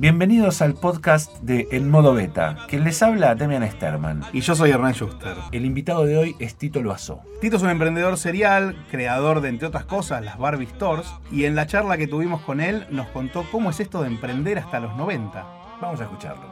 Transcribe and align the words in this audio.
Bienvenidos 0.00 0.62
al 0.62 0.72
podcast 0.72 1.30
de 1.40 1.68
En 1.72 1.90
Modo 1.90 2.14
Beta. 2.14 2.56
Quien 2.68 2.84
les 2.84 3.02
habla, 3.02 3.34
Demian 3.34 3.70
Sterman. 3.70 4.22
Y 4.32 4.40
yo 4.40 4.54
soy 4.54 4.70
Hernán 4.70 4.94
Schuster. 4.94 5.36
El 5.52 5.66
invitado 5.66 6.06
de 6.06 6.16
hoy 6.16 6.36
es 6.38 6.54
Tito 6.54 6.80
Loazó. 6.80 7.20
Tito 7.42 7.58
es 7.58 7.62
un 7.62 7.68
emprendedor 7.68 8.16
serial, 8.16 8.82
creador 8.90 9.42
de, 9.42 9.50
entre 9.50 9.68
otras 9.68 9.84
cosas, 9.84 10.24
las 10.24 10.38
Barbie 10.38 10.68
Stores. 10.68 11.06
Y 11.30 11.44
en 11.44 11.54
la 11.54 11.66
charla 11.66 11.98
que 11.98 12.06
tuvimos 12.06 12.40
con 12.40 12.62
él, 12.62 12.86
nos 12.90 13.08
contó 13.08 13.44
cómo 13.52 13.68
es 13.68 13.78
esto 13.78 14.00
de 14.00 14.08
emprender 14.08 14.58
hasta 14.58 14.80
los 14.80 14.96
90. 14.96 15.44
Vamos 15.82 16.00
a 16.00 16.04
escucharlo. 16.04 16.48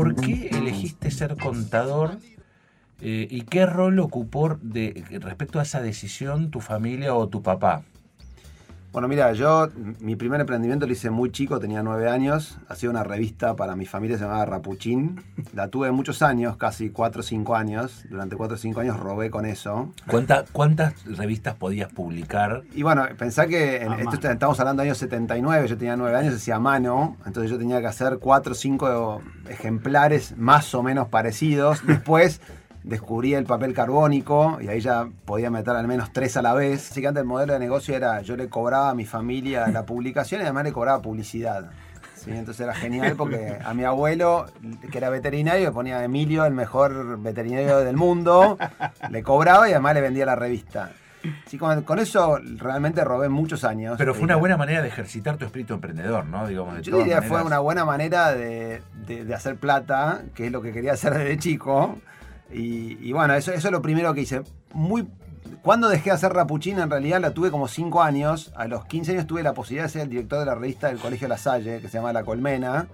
¿Por 0.00 0.14
qué 0.14 0.48
elegiste 0.48 1.10
ser 1.10 1.36
contador 1.36 2.16
eh, 3.02 3.28
y 3.30 3.42
qué 3.42 3.66
rol 3.66 3.98
ocupó 3.98 4.58
de, 4.62 5.04
respecto 5.20 5.58
a 5.60 5.62
esa 5.62 5.82
decisión 5.82 6.50
tu 6.50 6.60
familia 6.60 7.14
o 7.14 7.28
tu 7.28 7.42
papá? 7.42 7.82
Bueno, 8.92 9.06
mira, 9.06 9.32
yo 9.34 9.68
mi 10.00 10.16
primer 10.16 10.40
emprendimiento 10.40 10.84
lo 10.84 10.92
hice 10.92 11.10
muy 11.10 11.30
chico, 11.30 11.60
tenía 11.60 11.80
nueve 11.82 12.10
años. 12.10 12.58
Hacía 12.68 12.90
una 12.90 13.04
revista 13.04 13.54
para 13.54 13.76
mi 13.76 13.86
familia, 13.86 14.18
se 14.18 14.24
llamaba 14.24 14.44
Rapuchín. 14.46 15.22
La 15.54 15.68
tuve 15.68 15.92
muchos 15.92 16.22
años, 16.22 16.56
casi 16.56 16.90
cuatro 16.90 17.20
o 17.20 17.22
cinco 17.22 17.54
años. 17.54 18.04
Durante 18.10 18.34
cuatro 18.34 18.56
o 18.56 18.58
cinco 18.58 18.80
años 18.80 18.98
robé 18.98 19.30
con 19.30 19.46
eso. 19.46 19.92
¿Cuánta, 20.08 20.44
¿Cuántas 20.50 21.04
revistas 21.06 21.54
podías 21.54 21.92
publicar? 21.92 22.64
Y 22.74 22.82
bueno, 22.82 23.06
pensá 23.16 23.46
que 23.46 23.76
en, 23.76 23.92
esto 23.92 24.28
estamos 24.28 24.58
hablando 24.58 24.82
de 24.82 24.88
años 24.88 24.98
79, 24.98 25.68
yo 25.68 25.78
tenía 25.78 25.96
nueve 25.96 26.16
años, 26.16 26.34
hacía 26.34 26.58
mano. 26.58 27.16
Entonces 27.26 27.48
yo 27.48 27.58
tenía 27.58 27.80
que 27.80 27.86
hacer 27.86 28.18
cuatro 28.18 28.52
o 28.52 28.56
cinco 28.56 29.22
ejemplares 29.48 30.36
más 30.36 30.74
o 30.74 30.82
menos 30.82 31.06
parecidos. 31.06 31.86
Después 31.86 32.40
descubrí 32.82 33.34
el 33.34 33.44
papel 33.44 33.74
carbónico 33.74 34.58
y 34.60 34.68
ahí 34.68 34.80
ya 34.80 35.08
podía 35.24 35.50
meter 35.50 35.76
al 35.76 35.86
menos 35.86 36.12
tres 36.12 36.36
a 36.36 36.42
la 36.42 36.54
vez. 36.54 36.90
Así 36.90 37.00
que 37.00 37.08
antes 37.08 37.22
el 37.22 37.26
modelo 37.26 37.52
de 37.52 37.58
negocio 37.58 37.94
era 37.94 38.20
yo 38.22 38.36
le 38.36 38.48
cobraba 38.48 38.90
a 38.90 38.94
mi 38.94 39.04
familia 39.04 39.68
la 39.68 39.84
publicación 39.84 40.40
y 40.40 40.44
además 40.44 40.64
le 40.64 40.72
cobraba 40.72 41.02
publicidad. 41.02 41.70
¿sí? 42.16 42.30
Entonces 42.30 42.60
era 42.60 42.74
genial 42.74 43.14
porque 43.16 43.58
a 43.64 43.74
mi 43.74 43.84
abuelo, 43.84 44.46
que 44.90 44.98
era 44.98 45.10
veterinario, 45.10 45.66
le 45.66 45.72
ponía 45.72 45.98
a 45.98 46.04
Emilio, 46.04 46.44
el 46.44 46.54
mejor 46.54 47.18
veterinario 47.18 47.78
del 47.78 47.96
mundo, 47.96 48.58
le 49.10 49.22
cobraba 49.22 49.68
y 49.68 49.72
además 49.72 49.94
le 49.94 50.00
vendía 50.00 50.26
la 50.26 50.36
revista. 50.36 50.92
Sí, 51.44 51.58
con, 51.58 51.98
eso 51.98 52.38
realmente 52.56 53.04
robé 53.04 53.28
muchos 53.28 53.64
años. 53.64 53.96
Pero 53.98 54.14
fue 54.14 54.24
una 54.24 54.36
buena 54.36 54.56
manera 54.56 54.80
de 54.80 54.88
ejercitar 54.88 55.36
tu 55.36 55.44
espíritu 55.44 55.74
emprendedor, 55.74 56.24
¿no? 56.24 56.46
Digamos, 56.46 56.80
Yo 56.80 56.96
diría 56.96 57.20
que 57.20 57.28
fue 57.28 57.42
una 57.42 57.58
buena 57.58 57.84
manera 57.84 58.32
de, 58.32 58.80
de 59.06 59.34
hacer 59.34 59.56
plata, 59.56 60.22
que 60.34 60.46
es 60.46 60.52
lo 60.52 60.62
que 60.62 60.72
quería 60.72 60.94
hacer 60.94 61.12
desde 61.12 61.36
chico. 61.36 61.98
Y, 62.52 63.12
bueno, 63.12 63.34
eso, 63.34 63.52
eso 63.52 63.68
es 63.68 63.72
lo 63.72 63.82
primero 63.82 64.12
que 64.14 64.22
hice. 64.22 64.42
Muy, 64.72 65.06
cuando 65.62 65.88
dejé 65.88 66.10
de 66.10 66.16
hacer 66.16 66.32
Rapuchina, 66.32 66.82
en 66.82 66.90
realidad 66.90 67.20
la 67.20 67.32
tuve 67.32 67.50
como 67.50 67.68
5 67.68 68.02
años. 68.02 68.52
A 68.56 68.66
los 68.66 68.84
15 68.86 69.12
años 69.12 69.26
tuve 69.26 69.42
la 69.42 69.54
posibilidad 69.54 69.84
de 69.84 69.90
ser 69.90 70.02
el 70.02 70.10
director 70.10 70.40
de 70.40 70.46
la 70.46 70.54
revista 70.54 70.88
del 70.88 70.98
Colegio 70.98 71.28
La 71.28 71.38
Salle, 71.38 71.80
que 71.80 71.88
se 71.88 71.98
llama 71.98 72.12
La 72.12 72.24
Colmena. 72.24 72.88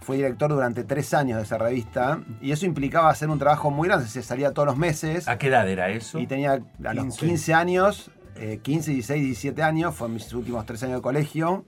Fui 0.00 0.16
director 0.16 0.50
durante 0.50 0.84
3 0.84 1.14
años 1.14 1.38
de 1.38 1.44
esa 1.44 1.58
revista. 1.58 2.20
Y 2.40 2.52
eso 2.52 2.66
implicaba 2.66 3.10
hacer 3.10 3.28
un 3.30 3.38
trabajo 3.38 3.70
muy 3.70 3.88
grande. 3.88 4.06
Se 4.06 4.22
salía 4.22 4.52
todos 4.52 4.66
los 4.66 4.76
meses. 4.76 5.28
¿A 5.28 5.38
qué 5.38 5.48
edad 5.48 5.68
era 5.68 5.90
eso? 5.90 6.18
Y 6.18 6.26
tenía 6.26 6.62
a 6.84 6.94
los 6.94 7.16
15 7.16 7.54
años, 7.54 8.10
15, 8.62 8.90
16, 8.92 9.24
17 9.24 9.62
años. 9.62 9.94
Fueron 9.94 10.14
mis 10.14 10.32
últimos 10.32 10.64
3 10.66 10.82
años 10.84 10.96
de 10.96 11.02
colegio. 11.02 11.64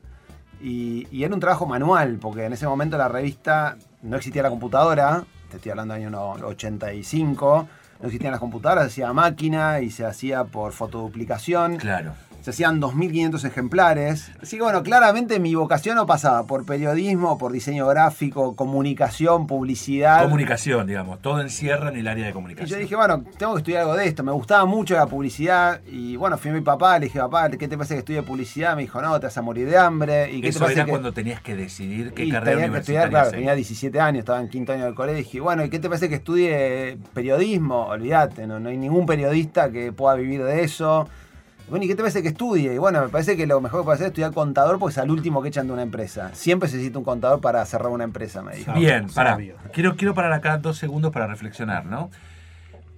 Y, 0.61 1.07
y 1.11 1.25
era 1.25 1.35
un 1.35 1.41
trabajo 1.41 1.67
manual, 1.67 2.19
porque 2.19 2.45
en 2.45 2.55
ese 2.55 2.67
momento 2.67 2.97
la 2.97 3.09
revista 3.09 3.77
no 4.03 4.17
existía 4.17 4.43
la 4.43 4.49
computadora 4.49 5.25
te 5.51 5.57
estoy 5.57 5.71
hablando 5.71 5.95
del 5.95 6.07
año 6.07 6.33
85, 6.33 7.69
no 8.01 8.07
existían 8.07 8.33
las 8.33 8.41
computadoras, 8.41 8.87
hacía 8.87 9.13
máquina 9.13 9.81
y 9.81 9.91
se 9.91 10.05
hacía 10.05 10.45
por 10.45 10.73
fotoduplicación. 10.73 11.77
Claro 11.77 12.13
se 12.47 12.51
hacían 12.51 12.81
2.500 12.81 13.45
ejemplares. 13.45 14.31
Así 14.41 14.57
que 14.57 14.63
bueno, 14.63 14.85
claramente 14.85 15.41
mi 15.41 15.57
vocación 15.57 15.97
no 15.97 16.07
pasaba 16.07 16.47
por 16.47 16.65
periodismo, 16.65 17.39
por 17.39 17.51
diseño 17.51 17.89
gráfico, 17.89 18.55
comunicación, 18.55 19.49
publicidad. 19.49 20.23
Comunicación, 20.23 20.87
digamos, 20.87 21.21
todo 21.21 21.41
encierra 21.41 21.89
en 21.89 21.97
el 21.97 22.07
área 22.07 22.27
de 22.27 22.33
comunicación. 22.33 22.69
Y 22.69 22.71
yo 22.71 22.79
dije, 22.79 22.95
bueno, 22.95 23.25
tengo 23.37 23.55
que 23.55 23.59
estudiar 23.59 23.83
algo 23.83 23.97
de 23.97 24.07
esto. 24.07 24.23
Me 24.23 24.31
gustaba 24.31 24.65
mucho 24.65 24.95
la 24.95 25.07
publicidad 25.07 25.81
y 25.91 26.15
bueno, 26.15 26.39
fui 26.39 26.53
a 26.53 26.55
mi 26.55 26.61
papá, 26.61 27.01
le 27.01 27.07
dije, 27.07 27.19
papá, 27.19 27.51
¿qué 27.51 27.67
te 27.67 27.77
parece 27.77 27.95
que 27.95 27.99
estudie 27.99 28.23
publicidad? 28.23 28.77
Me 28.77 28.83
dijo, 28.83 29.03
no, 29.03 29.19
te 29.19 29.27
vas 29.27 29.37
a 29.37 29.43
morir 29.43 29.69
de 29.69 29.79
hambre. 29.79 30.33
¿Y 30.33 30.41
qué 30.41 30.51
Eso 30.51 30.67
te 30.67 30.73
era 30.75 30.87
cuando 30.87 31.13
tenías 31.13 31.41
que 31.41 31.57
decidir 31.57 32.13
qué 32.13 32.29
carrera 32.29 32.59
tenía 32.59 32.71
que 32.71 32.79
estudiar, 32.79 33.11
claro, 33.11 33.31
tenía 33.33 33.57
17 33.57 33.99
años, 33.99 34.21
estaba 34.21 34.41
en 34.41 34.49
quinto 34.49 34.73
año 34.73 34.85
del 34.85 34.95
colegio. 34.95 35.39
Y 35.39 35.43
bueno, 35.43 35.65
¿y 35.65 35.69
qué 35.69 35.81
te 35.81 35.89
parece 35.89 36.09
que 36.09 36.15
estudie 36.15 36.97
periodismo? 37.13 37.87
Olvídate, 37.87 38.47
no, 38.47 38.61
no 38.61 38.69
hay 38.69 38.77
ningún 38.77 39.05
periodista 39.05 39.73
que 39.73 39.91
pueda 39.91 40.15
vivir 40.15 40.45
de 40.45 40.63
eso. 40.63 41.09
Bueno, 41.69 41.85
¿y 41.85 41.89
qué 41.89 41.97
te 41.97 42.03
parece 42.03 42.23
que 42.23 42.29
estudie? 42.29 42.75
Y 42.75 42.79
bueno, 42.79 43.03
me 43.03 43.09
parece 43.09 43.37
que 43.37 43.47
lo 43.47 43.61
mejor 43.61 43.81
que 43.81 43.85
puede 43.85 43.95
hacer 43.97 44.07
es 44.07 44.11
estudiar 44.11 44.33
contador 44.33 44.79
porque 44.79 44.93
es 44.93 44.99
al 44.99 45.11
último 45.11 45.43
que 45.43 45.49
echan 45.49 45.67
de 45.67 45.73
una 45.73 45.83
empresa. 45.83 46.31
Siempre 46.35 46.69
se 46.69 46.77
necesita 46.77 46.99
un 46.99 47.05
contador 47.05 47.41
para 47.41 47.65
cerrar 47.67 47.89
una 47.89 48.05
empresa, 48.05 48.43
me 48.43 48.55
dijo. 48.55 48.73
Bien, 48.75 49.09
para. 49.09 49.37
Quiero, 49.73 49.97
quiero 49.97 50.15
parar 50.15 50.33
acá 50.33 50.59
dos 50.59 50.79
segundos 50.79 51.13
para 51.13 51.27
reflexionar, 51.27 51.85
¿no? 51.87 52.11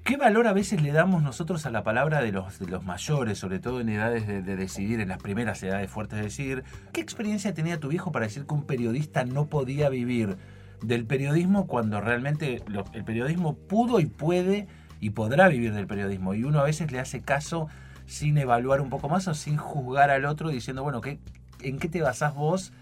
¿Qué 0.04 0.16
valor 0.16 0.46
a 0.46 0.54
veces 0.54 0.80
le 0.80 0.92
damos 0.92 1.22
nosotros 1.22 1.66
a 1.66 1.70
la 1.70 1.82
palabra 1.82 2.22
de 2.22 2.32
los, 2.32 2.58
de 2.58 2.66
los 2.66 2.82
mayores, 2.82 3.38
sobre 3.38 3.58
todo 3.58 3.80
en 3.80 3.90
edades 3.90 4.26
de, 4.26 4.40
decidir, 4.56 5.00
en 5.00 5.08
las 5.08 5.18
primeras 5.18 5.62
edades 5.62 5.90
fuertes 5.90 6.18
de 6.18 6.24
decidir? 6.24 6.64
¿Qué 6.92 7.02
experiencia 7.02 7.52
tenía 7.52 7.78
tu 7.78 7.92
hijo 7.92 8.10
para 8.10 8.24
decir 8.24 8.46
que 8.46 8.54
un 8.54 8.64
periodista 8.64 9.24
no 9.24 9.46
podía 9.46 9.90
vivir 9.90 10.38
del 10.82 11.04
periodismo 11.04 11.66
cuando 11.66 12.00
realmente 12.00 12.62
el 12.94 13.04
periodismo 13.04 13.54
pudo 13.54 14.00
y 14.00 14.06
puede 14.06 14.66
y 14.98 15.10
podrá 15.10 15.48
vivir 15.48 15.74
del 15.74 15.86
periodismo? 15.86 16.32
Y 16.32 16.44
uno 16.44 16.60
a 16.60 16.64
veces 16.64 16.90
le 16.90 17.00
hace 17.00 17.20
caso 17.20 17.68
sin 18.08 18.38
evaluar 18.38 18.80
un 18.80 18.91
poco 18.91 19.08
más 19.08 19.28
o 19.28 19.34
sin 19.34 19.56
juzgar 19.56 20.10
al 20.10 20.24
otro 20.24 20.48
diciendo, 20.48 20.82
bueno, 20.82 21.00
¿qué, 21.00 21.19
¿en 21.62 21.78
qué 21.78 21.88
te 21.88 22.02
basás 22.02 22.34
vos 22.34 22.72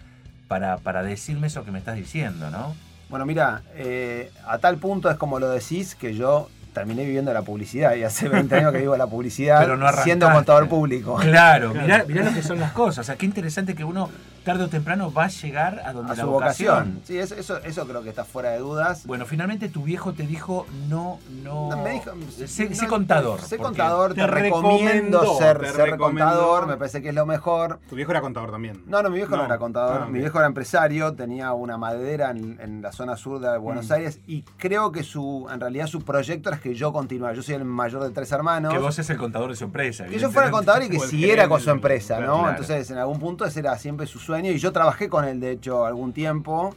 para, 0.48 0.78
para 0.78 1.02
decirme 1.02 1.48
eso 1.48 1.64
que 1.64 1.72
me 1.72 1.78
estás 1.78 1.96
diciendo, 1.96 2.50
no? 2.50 2.74
Bueno, 3.08 3.26
mira, 3.26 3.62
eh, 3.74 4.32
a 4.46 4.58
tal 4.58 4.78
punto 4.78 5.10
es 5.10 5.16
como 5.16 5.38
lo 5.38 5.48
decís 5.50 5.94
que 5.94 6.14
yo 6.14 6.48
terminé 6.72 7.04
viviendo 7.04 7.32
la 7.32 7.42
publicidad 7.42 7.94
y 7.94 8.04
hace 8.04 8.28
20 8.28 8.54
años 8.54 8.72
que 8.72 8.78
vivo 8.78 8.96
la 8.96 9.06
publicidad 9.06 9.66
siendo 10.04 10.30
contador 10.30 10.68
público. 10.68 11.16
Claro, 11.16 11.72
mirá, 11.72 12.04
mirá, 12.06 12.24
lo 12.24 12.32
que 12.32 12.42
son 12.42 12.60
las 12.60 12.72
cosas. 12.72 12.98
O 12.98 13.04
sea, 13.04 13.16
qué 13.16 13.26
interesante 13.26 13.74
que 13.74 13.84
uno 13.84 14.10
tarde 14.46 14.62
o 14.62 14.68
temprano 14.68 15.12
va 15.12 15.24
a 15.24 15.28
llegar 15.28 15.82
a 15.84 15.92
donde 15.92 16.12
a 16.12 16.14
la 16.14 16.22
su 16.22 16.30
vocación. 16.30 17.00
Sí, 17.02 17.18
eso, 17.18 17.34
eso, 17.34 17.86
creo 17.86 18.02
que 18.04 18.10
está 18.10 18.24
fuera 18.24 18.50
de 18.50 18.58
dudas. 18.58 19.04
Bueno, 19.04 19.26
finalmente 19.26 19.68
tu 19.68 19.82
viejo 19.82 20.12
te 20.12 20.24
dijo, 20.24 20.68
no, 20.88 21.18
no. 21.42 21.76
me 21.82 21.94
dijo, 21.94 22.12
sé, 22.46 22.86
contador. 22.86 23.40
Sé 23.40 23.58
contador, 23.58 24.14
te, 24.14 24.24
recomiendo 24.24 25.36
ser, 25.36 25.66
ser 25.66 25.96
contador, 25.96 26.68
me 26.68 26.76
parece 26.76 27.02
que 27.02 27.08
es 27.08 27.14
lo 27.14 27.26
mejor. 27.26 27.80
Tu 27.88 27.96
viejo 27.96 28.12
era 28.12 28.20
contador 28.20 28.52
también. 28.52 28.84
No, 28.86 29.02
no, 29.02 29.10
mi 29.10 29.16
viejo 29.16 29.36
no, 29.36 29.44
era 29.44 29.58
contador. 29.58 30.02
Ah, 30.04 30.06
mi 30.06 30.20
viejo 30.20 30.38
era 30.38 30.46
empresario, 30.46 31.14
tenía 31.14 31.52
una 31.52 31.76
madera 31.76 32.30
en, 32.30 32.80
la 32.80 32.92
zona 32.92 33.16
sur 33.16 33.40
de 33.40 33.58
Buenos 33.58 33.88
mm. 33.88 33.92
Aires 33.94 34.20
y 34.28 34.42
creo 34.58 34.92
que 34.92 35.02
su, 35.02 35.48
en 35.52 35.58
realidad 35.58 35.88
su 35.88 36.02
proyecto 36.02 36.50
era 36.50 36.58
que 36.58 36.72
yo 36.72 36.92
continuara. 36.92 37.34
Yo 37.34 37.42
soy 37.42 37.56
el 37.56 37.64
mayor 37.64 38.04
de 38.04 38.10
tres 38.10 38.30
hermanos. 38.30 38.72
Que 38.72 38.78
vos 38.78 38.96
es 38.96 39.10
el 39.10 39.16
contador 39.16 39.50
de 39.50 39.56
su 39.56 39.64
empresa. 39.64 40.04
Que 40.04 40.20
yo 40.20 40.30
fuera 40.30 40.52
contador 40.52 40.84
y 40.84 40.88
que 40.88 41.00
siguiera 41.00 41.48
con 41.48 41.60
su 41.60 41.70
empresa, 41.70 42.20
¿no? 42.20 42.48
Entonces, 42.48 42.88
en 42.92 42.98
algún 42.98 43.18
punto 43.18 43.44
ese 43.44 43.58
era 43.58 43.76
siempre 43.76 44.06
su 44.06 44.20
sueño 44.20 44.35
y 44.44 44.58
yo 44.58 44.72
trabajé 44.72 45.08
con 45.08 45.24
él, 45.24 45.40
de 45.40 45.52
hecho, 45.52 45.86
algún 45.86 46.12
tiempo. 46.12 46.74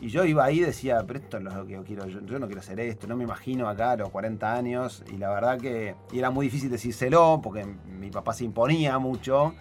Y 0.00 0.08
yo 0.08 0.24
iba 0.24 0.44
ahí 0.44 0.60
y 0.60 0.62
decía, 0.62 1.04
pero 1.06 1.18
esto 1.18 1.36
es 1.36 1.42
lo 1.42 1.66
que 1.66 1.74
yo 1.74 1.84
quiero, 1.84 2.06
yo, 2.06 2.38
no 2.38 2.46
quiero 2.46 2.60
hacer 2.60 2.80
esto, 2.80 3.06
no 3.06 3.16
me 3.16 3.24
imagino 3.24 3.68
acá 3.68 3.92
a 3.92 3.96
los 3.96 4.08
40 4.10 4.54
años. 4.54 5.04
Y 5.12 5.18
la 5.18 5.30
verdad 5.30 5.58
que 5.58 5.94
era 6.12 6.30
muy 6.30 6.46
difícil 6.46 6.70
decírselo 6.70 7.40
porque 7.42 7.66
mi 7.86 8.10
papá 8.10 8.32
se 8.32 8.44
imponía 8.44 8.98
mucho. 8.98 9.54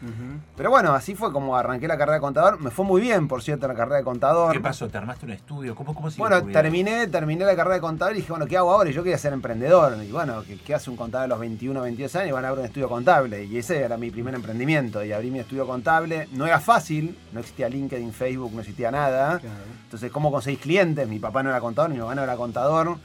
Pero 0.56 0.70
bueno, 0.70 0.94
así 0.94 1.16
fue 1.16 1.32
como 1.32 1.58
arranqué 1.58 1.88
la 1.88 1.98
carrera 1.98 2.16
de 2.16 2.22
contador. 2.22 2.62
Me 2.62 2.72
fue 2.72 2.86
muy 2.86 3.02
bien, 3.02 3.28
por 3.28 3.44
cierto, 3.44 3.68
la 3.68 3.74
carrera 3.74 3.98
de 3.98 4.04
contador. 4.04 4.54
¿Qué 4.54 4.62
pasó? 4.62 4.88
¿Te 4.88 4.98
armaste 4.98 5.26
un 5.26 5.34
estudio? 5.34 5.76
¿Cómo, 5.76 5.94
cómo 5.94 6.10
Bueno, 6.18 6.42
terminé, 6.46 7.08
terminé 7.08 7.44
la 7.44 7.56
carrera 7.56 7.76
de 7.76 7.82
contador 7.82 8.14
y 8.14 8.18
dije, 8.18 8.32
bueno, 8.32 8.46
¿qué 8.46 8.58
hago 8.58 8.72
ahora? 8.72 8.90
Y 8.90 8.94
yo 8.94 9.04
quería 9.04 9.18
ser 9.18 9.34
emprendedor. 9.34 10.02
Y 10.04 10.12
bueno, 10.12 10.44
¿qué, 10.66 10.74
hace 10.74 10.90
un 10.90 10.96
contador 10.96 11.26
a 11.26 11.28
los 11.28 11.40
21, 11.40 11.82
22 11.82 12.16
años? 12.16 12.30
Y 12.30 12.32
van 12.32 12.46
a 12.46 12.50
abrir 12.50 12.62
un 12.62 12.66
estudio 12.68 12.88
contable. 12.88 13.44
Y 13.44 13.58
ese 13.58 13.82
era 13.82 13.98
mi 13.98 14.10
primer 14.10 14.34
emprendimiento. 14.36 15.04
Y 15.04 15.12
abrí 15.12 15.32
mi 15.32 15.40
estudio 15.40 15.68
contable. 15.68 16.30
No 16.32 16.46
era 16.46 16.60
fácil, 16.60 17.18
no 17.34 17.42
existía 17.42 17.68
LinkedIn, 17.68 18.14
Facebook, 18.14 18.54
no 18.54 18.62
existía 18.62 18.92
nada. 18.92 19.42
Entonces, 19.84 20.12
¿cómo 20.12 20.29
conseguís 20.32 20.60
clientes? 20.60 21.08
mi 21.08 21.20
papá 21.20 21.44
no 21.44 21.50
era 21.50 21.60
contador, 21.60 21.92
mi 21.92 21.98
mamá 21.98 22.16
no 22.16 22.24
era 22.24 22.36
contador. 22.36 22.98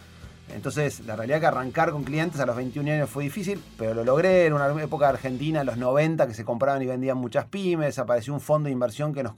Entonces, 0.53 1.01
la 1.07 1.17
realidad 1.17 1.39
es 1.39 1.41
que 1.41 1.47
arrancar 1.47 1.91
con 1.91 2.05
clientes 2.05 2.39
a 2.41 2.47
los 2.47 2.55
21 2.55 2.93
años 2.93 3.09
fue 3.09 3.25
difícil, 3.25 3.63
pero 3.79 3.95
lo 3.95 4.05
logré. 4.05 4.47
en 4.47 4.53
una 4.53 4.69
época 4.83 5.09
Argentina, 5.09 5.61
en 5.61 5.67
los 5.67 5.79
90, 5.79 6.27
que 6.27 6.35
se 6.35 6.45
compraban 6.45 6.83
y 6.83 6.87
vendían 6.87 7.17
muchas 7.17 7.47
pymes. 7.47 7.99
Apareció 7.99 8.35
un 8.35 8.41
fondo 8.41 8.67
de 8.67 8.73
inversión 8.73 9.15
que, 9.15 9.23
nos 9.23 9.33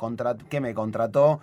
que 0.48 0.60
me 0.60 0.74
contrató 0.74 1.40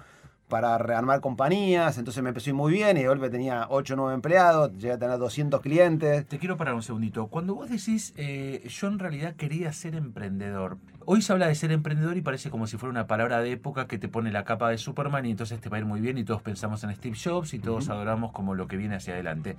para 0.47 0.77
rearmar 0.77 1.21
compañías, 1.21 1.97
entonces 1.97 2.21
me 2.21 2.29
empezó 2.29 2.53
muy 2.53 2.73
bien 2.73 2.97
y 2.97 3.01
de 3.01 3.07
golpe 3.07 3.29
tenía 3.29 3.67
8 3.69 3.93
o 3.93 3.97
9 3.97 4.13
empleados, 4.13 4.71
llegué 4.73 4.91
a 4.91 4.99
tener 4.99 5.17
200 5.17 5.61
clientes. 5.61 6.25
Te 6.27 6.37
quiero 6.37 6.57
parar 6.57 6.75
un 6.75 6.83
segundito. 6.83 7.27
Cuando 7.27 7.55
vos 7.55 7.69
decís, 7.69 8.13
eh, 8.17 8.67
yo 8.67 8.87
en 8.87 8.99
realidad 8.99 9.35
quería 9.35 9.73
ser 9.73 9.95
emprendedor, 9.95 10.77
hoy 11.05 11.21
se 11.21 11.33
habla 11.33 11.47
de 11.47 11.55
ser 11.55 11.71
emprendedor 11.71 12.17
y 12.17 12.21
parece 12.21 12.49
como 12.49 12.67
si 12.67 12.77
fuera 12.77 12.91
una 12.91 13.07
palabra 13.07 13.41
de 13.41 13.51
época 13.51 13.87
que 13.87 13.97
te 13.97 14.07
pone 14.07 14.31
la 14.31 14.43
capa 14.43 14.69
de 14.69 14.77
Superman 14.77 15.25
y 15.25 15.31
entonces 15.31 15.59
te 15.59 15.69
va 15.69 15.77
a 15.77 15.79
ir 15.79 15.85
muy 15.85 16.01
bien 16.01 16.17
y 16.17 16.23
todos 16.23 16.41
pensamos 16.41 16.83
en 16.83 16.95
Steve 16.95 17.17
Jobs 17.21 17.53
y 17.53 17.59
todos 17.59 17.89
adoramos 17.89 18.31
como 18.31 18.55
lo 18.55 18.67
que 18.67 18.77
viene 18.77 18.95
hacia 18.95 19.13
adelante. 19.13 19.57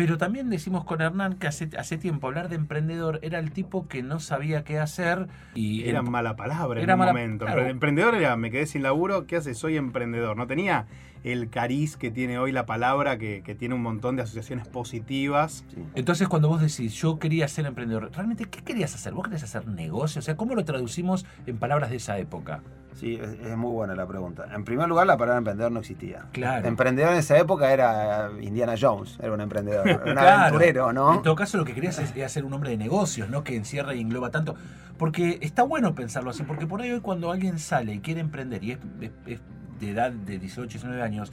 Pero 0.00 0.16
también 0.16 0.48
decimos 0.48 0.84
con 0.84 1.02
Hernán 1.02 1.34
que 1.34 1.46
hace, 1.46 1.68
hace 1.78 1.98
tiempo 1.98 2.26
hablar 2.26 2.48
de 2.48 2.56
emprendedor 2.56 3.18
era 3.20 3.38
el 3.38 3.50
tipo 3.52 3.86
que 3.86 4.02
no 4.02 4.18
sabía 4.18 4.64
qué 4.64 4.78
hacer 4.78 5.26
y 5.54 5.86
Era 5.86 5.98
el- 6.00 6.06
mala 6.08 6.36
palabra 6.36 6.80
Era 6.80 6.94
en 6.94 6.96
un 6.96 6.98
mala- 7.00 7.12
momento. 7.12 7.44
claro. 7.44 7.66
Emprendedor 7.66 8.14
era, 8.14 8.34
me 8.38 8.50
quedé 8.50 8.64
sin 8.64 8.82
laburo, 8.82 9.26
¿qué 9.26 9.36
hace? 9.36 9.52
Soy 9.52 9.76
emprendedor. 9.76 10.38
No 10.38 10.46
tenía 10.46 10.86
el 11.24 11.50
cariz 11.50 11.96
que 11.96 12.10
tiene 12.10 12.38
hoy 12.38 12.52
la 12.52 12.64
palabra, 12.66 13.18
que, 13.18 13.42
que 13.42 13.54
tiene 13.54 13.74
un 13.74 13.82
montón 13.82 14.16
de 14.16 14.22
asociaciones 14.22 14.66
positivas. 14.68 15.64
Sí. 15.74 15.84
Entonces, 15.94 16.28
cuando 16.28 16.48
vos 16.48 16.60
decís, 16.60 16.94
yo 16.94 17.18
quería 17.18 17.46
ser 17.48 17.66
emprendedor, 17.66 18.10
¿realmente 18.14 18.44
qué 18.46 18.62
querías 18.62 18.94
hacer? 18.94 19.12
¿Vos 19.12 19.24
querías 19.24 19.42
hacer 19.42 19.66
negocio? 19.66 20.18
O 20.20 20.22
sea, 20.22 20.36
¿cómo 20.36 20.54
lo 20.54 20.64
traducimos 20.64 21.26
en 21.46 21.58
palabras 21.58 21.90
de 21.90 21.96
esa 21.96 22.18
época? 22.18 22.62
Sí, 22.94 23.14
es, 23.14 23.30
es 23.46 23.56
muy 23.56 23.70
buena 23.72 23.94
la 23.94 24.06
pregunta. 24.06 24.46
En 24.54 24.64
primer 24.64 24.88
lugar, 24.88 25.06
la 25.06 25.16
palabra 25.16 25.38
emprendedor 25.38 25.70
no 25.72 25.80
existía. 25.80 26.26
Claro. 26.32 26.66
Emprendedor 26.66 27.12
en 27.12 27.18
esa 27.18 27.38
época 27.38 27.72
era 27.72 28.30
Indiana 28.40 28.74
Jones, 28.78 29.18
era 29.22 29.32
un 29.32 29.40
emprendedor, 29.40 29.88
era 29.88 29.98
un 29.98 30.02
Claro. 30.12 30.28
aventurero, 30.40 30.92
¿no? 30.92 31.14
En 31.14 31.22
todo 31.22 31.34
caso, 31.34 31.56
lo 31.56 31.64
que 31.64 31.72
querías 31.74 31.98
es, 31.98 32.14
era 32.16 32.28
ser 32.28 32.44
un 32.44 32.52
hombre 32.52 32.70
de 32.70 32.76
negocios, 32.78 33.30
no 33.30 33.44
que 33.44 33.54
encierra 33.56 33.94
y 33.94 34.00
engloba 34.00 34.30
tanto. 34.30 34.54
Porque 34.98 35.38
está 35.40 35.62
bueno 35.62 35.94
pensarlo 35.94 36.30
así, 36.30 36.42
porque 36.42 36.66
por 36.66 36.82
ahí 36.82 36.90
hoy 36.90 37.00
cuando 37.00 37.30
alguien 37.30 37.58
sale 37.58 37.94
y 37.94 38.00
quiere 38.00 38.20
emprender 38.20 38.62
y 38.64 38.72
es, 38.72 38.78
es- 39.00 39.10
es 39.26 39.40
de 39.80 39.90
edad 39.90 40.12
de 40.12 40.38
18, 40.38 40.68
19 40.68 41.02
años, 41.02 41.32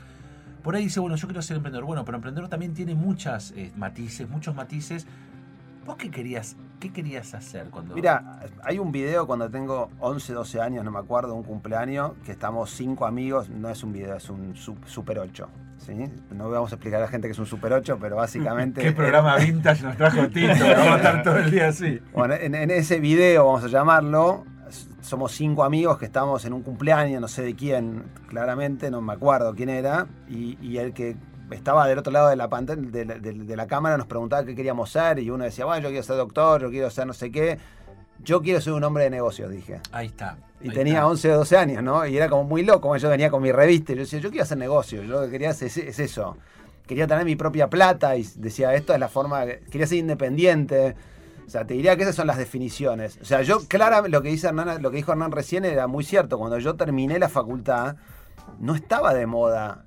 por 0.64 0.76
ahí 0.76 0.84
dice, 0.86 1.00
bueno, 1.00 1.16
yo 1.16 1.28
quiero 1.28 1.42
ser 1.42 1.58
emprendedor. 1.58 1.86
Bueno, 1.86 2.04
pero 2.04 2.18
emprendedor 2.18 2.50
también 2.50 2.74
tiene 2.74 2.94
muchas 2.96 3.52
eh, 3.56 3.72
matices, 3.78 4.28
muchos 4.30 4.56
matices. 4.56 5.06
¿Vos 5.86 5.96
qué 5.96 6.12
querías, 6.12 6.58
qué 6.82 6.92
querías 6.92 7.34
hacer 7.34 7.68
cuando... 7.70 7.96
Mira, 7.96 8.42
hay 8.64 8.78
un 8.78 8.92
video 8.92 9.26
cuando 9.26 9.50
tengo 9.50 9.90
11, 10.00 10.34
12 10.34 10.60
años, 10.60 10.84
no 10.84 10.92
me 10.92 11.00
acuerdo, 11.00 11.34
un 11.34 11.44
cumpleaños, 11.44 12.12
que 12.26 12.34
estamos 12.34 12.72
cinco 12.72 13.06
amigos, 13.06 13.48
no 13.50 13.70
es 13.70 13.82
un 13.86 13.94
video, 13.94 14.18
es 14.18 14.30
un 14.30 14.54
su- 14.58 14.76
Super 14.86 15.20
8. 15.20 15.48
¿sí? 15.78 15.94
No 16.36 16.50
vamos 16.50 16.74
a 16.74 16.76
explicar 16.76 17.00
a 17.00 17.04
la 17.06 17.08
gente 17.10 17.30
que 17.30 17.32
es 17.32 17.40
un 17.40 17.46
Super 17.46 17.72
8, 17.72 18.00
pero 18.02 18.18
básicamente... 18.18 18.82
¿Qué 18.84 18.92
programa 18.92 19.38
vintage 19.38 19.82
nos 19.84 19.96
trajo 19.96 20.28
Tito? 20.28 20.48
Vamos 20.60 20.88
a 20.92 20.96
estar 20.98 21.24
todo 21.24 21.38
el 21.38 21.52
día 21.52 21.70
así. 21.70 22.02
Bueno, 22.14 22.34
en, 22.34 22.54
en 22.54 22.70
ese 22.70 23.00
video, 23.00 23.46
vamos 23.46 23.64
a 23.64 23.68
llamarlo, 23.70 24.44
somos 25.08 25.32
cinco 25.32 25.64
amigos 25.64 25.98
que 25.98 26.06
estamos 26.06 26.46
en 26.46 26.54
un 26.54 26.62
cumpleaños, 26.64 27.20
no 27.22 27.28
sé 27.28 27.42
de 27.44 27.56
quién, 27.56 28.04
claramente, 28.30 28.92
no 28.92 29.02
me 29.02 29.14
acuerdo 29.14 29.54
quién 29.56 29.70
era, 29.70 30.08
y, 30.30 30.58
y 30.62 30.78
el 30.78 30.94
que 30.94 31.16
estaba 31.52 31.88
del 31.88 31.98
otro 32.00 32.12
lado 32.12 32.28
de 32.30 32.36
la 32.36 32.50
pantalla, 32.50 32.82
de, 32.82 33.06
la- 33.06 33.16
de- 33.20 33.34
de 33.34 33.56
la 33.56 33.68
cámara, 33.68 33.98
nos 33.98 34.08
preguntaba 34.08 34.44
qué 34.46 34.54
queríamos 34.56 34.90
ser, 34.92 35.20
y 35.20 35.30
uno 35.30 35.44
decía, 35.46 35.66
bueno, 35.66 35.82
yo 35.84 35.90
quiero 35.90 36.04
ser 36.04 36.18
doctor, 36.18 36.62
yo 36.62 36.70
quiero 36.70 36.90
ser 36.90 37.08
no 37.08 37.14
sé 37.14 37.32
qué. 37.32 37.58
Yo 38.24 38.42
quiero 38.42 38.60
ser 38.60 38.74
un 38.74 38.84
hombre 38.84 39.04
de 39.06 39.10
negocios, 39.12 39.50
dije. 39.52 39.80
Ahí 39.92 40.08
está. 40.08 40.38
Y 40.60 40.70
ahí 40.70 40.74
tenía 40.76 40.94
está. 40.96 41.08
11 41.08 41.32
o 41.34 41.38
12 41.38 41.58
años, 41.58 41.84
¿no? 41.84 42.06
Y 42.06 42.18
era 42.18 42.28
como 42.30 42.44
muy 42.46 42.64
loco. 42.64 42.98
Yo 42.98 43.10
venía 43.10 43.30
con 43.30 43.44
mi 43.44 43.52
revista 43.52 43.92
y 43.94 43.96
yo 43.96 44.02
decía, 44.02 44.20
yo 44.20 44.30
quiero 44.32 44.44
hacer 44.44 44.58
negocios. 44.58 45.06
Yo 45.06 45.14
lo 45.14 45.26
que 45.26 45.30
quería 45.32 45.52
hacer 45.52 45.68
es, 45.68 45.78
es 45.78 46.00
eso. 46.00 46.36
Quería 46.88 47.06
tener 47.06 47.24
mi 47.26 47.36
propia 47.36 47.70
plata 47.70 48.18
y 48.18 48.28
decía, 48.38 48.74
esto 48.74 48.92
es 48.94 49.00
la 49.00 49.08
forma. 49.08 49.46
Quería 49.70 49.86
ser 49.86 50.00
independiente. 50.00 50.96
O 51.48 51.50
sea, 51.50 51.66
te 51.66 51.74
diría 51.76 51.96
que 51.96 52.04
esas 52.04 52.16
son 52.16 52.28
las 52.28 52.38
definiciones. 52.38 53.18
O 53.22 53.26
sea, 53.26 53.42
yo, 53.42 53.60
claramente, 53.70 54.10
lo 54.10 54.22
que, 54.22 54.28
dice 54.30 54.48
Hernán, 54.48 54.82
lo 54.82 54.92
que 54.92 54.98
dijo 54.98 55.14
Hernán 55.14 55.32
recién 55.32 55.64
era 55.64 55.88
muy 55.88 56.04
cierto. 56.04 56.38
Cuando 56.38 56.60
yo 56.60 56.76
terminé 56.76 57.18
la 57.20 57.30
facultad, 57.30 57.96
no 58.60 58.76
estaba 58.76 59.14
de 59.14 59.26
moda. 59.28 59.86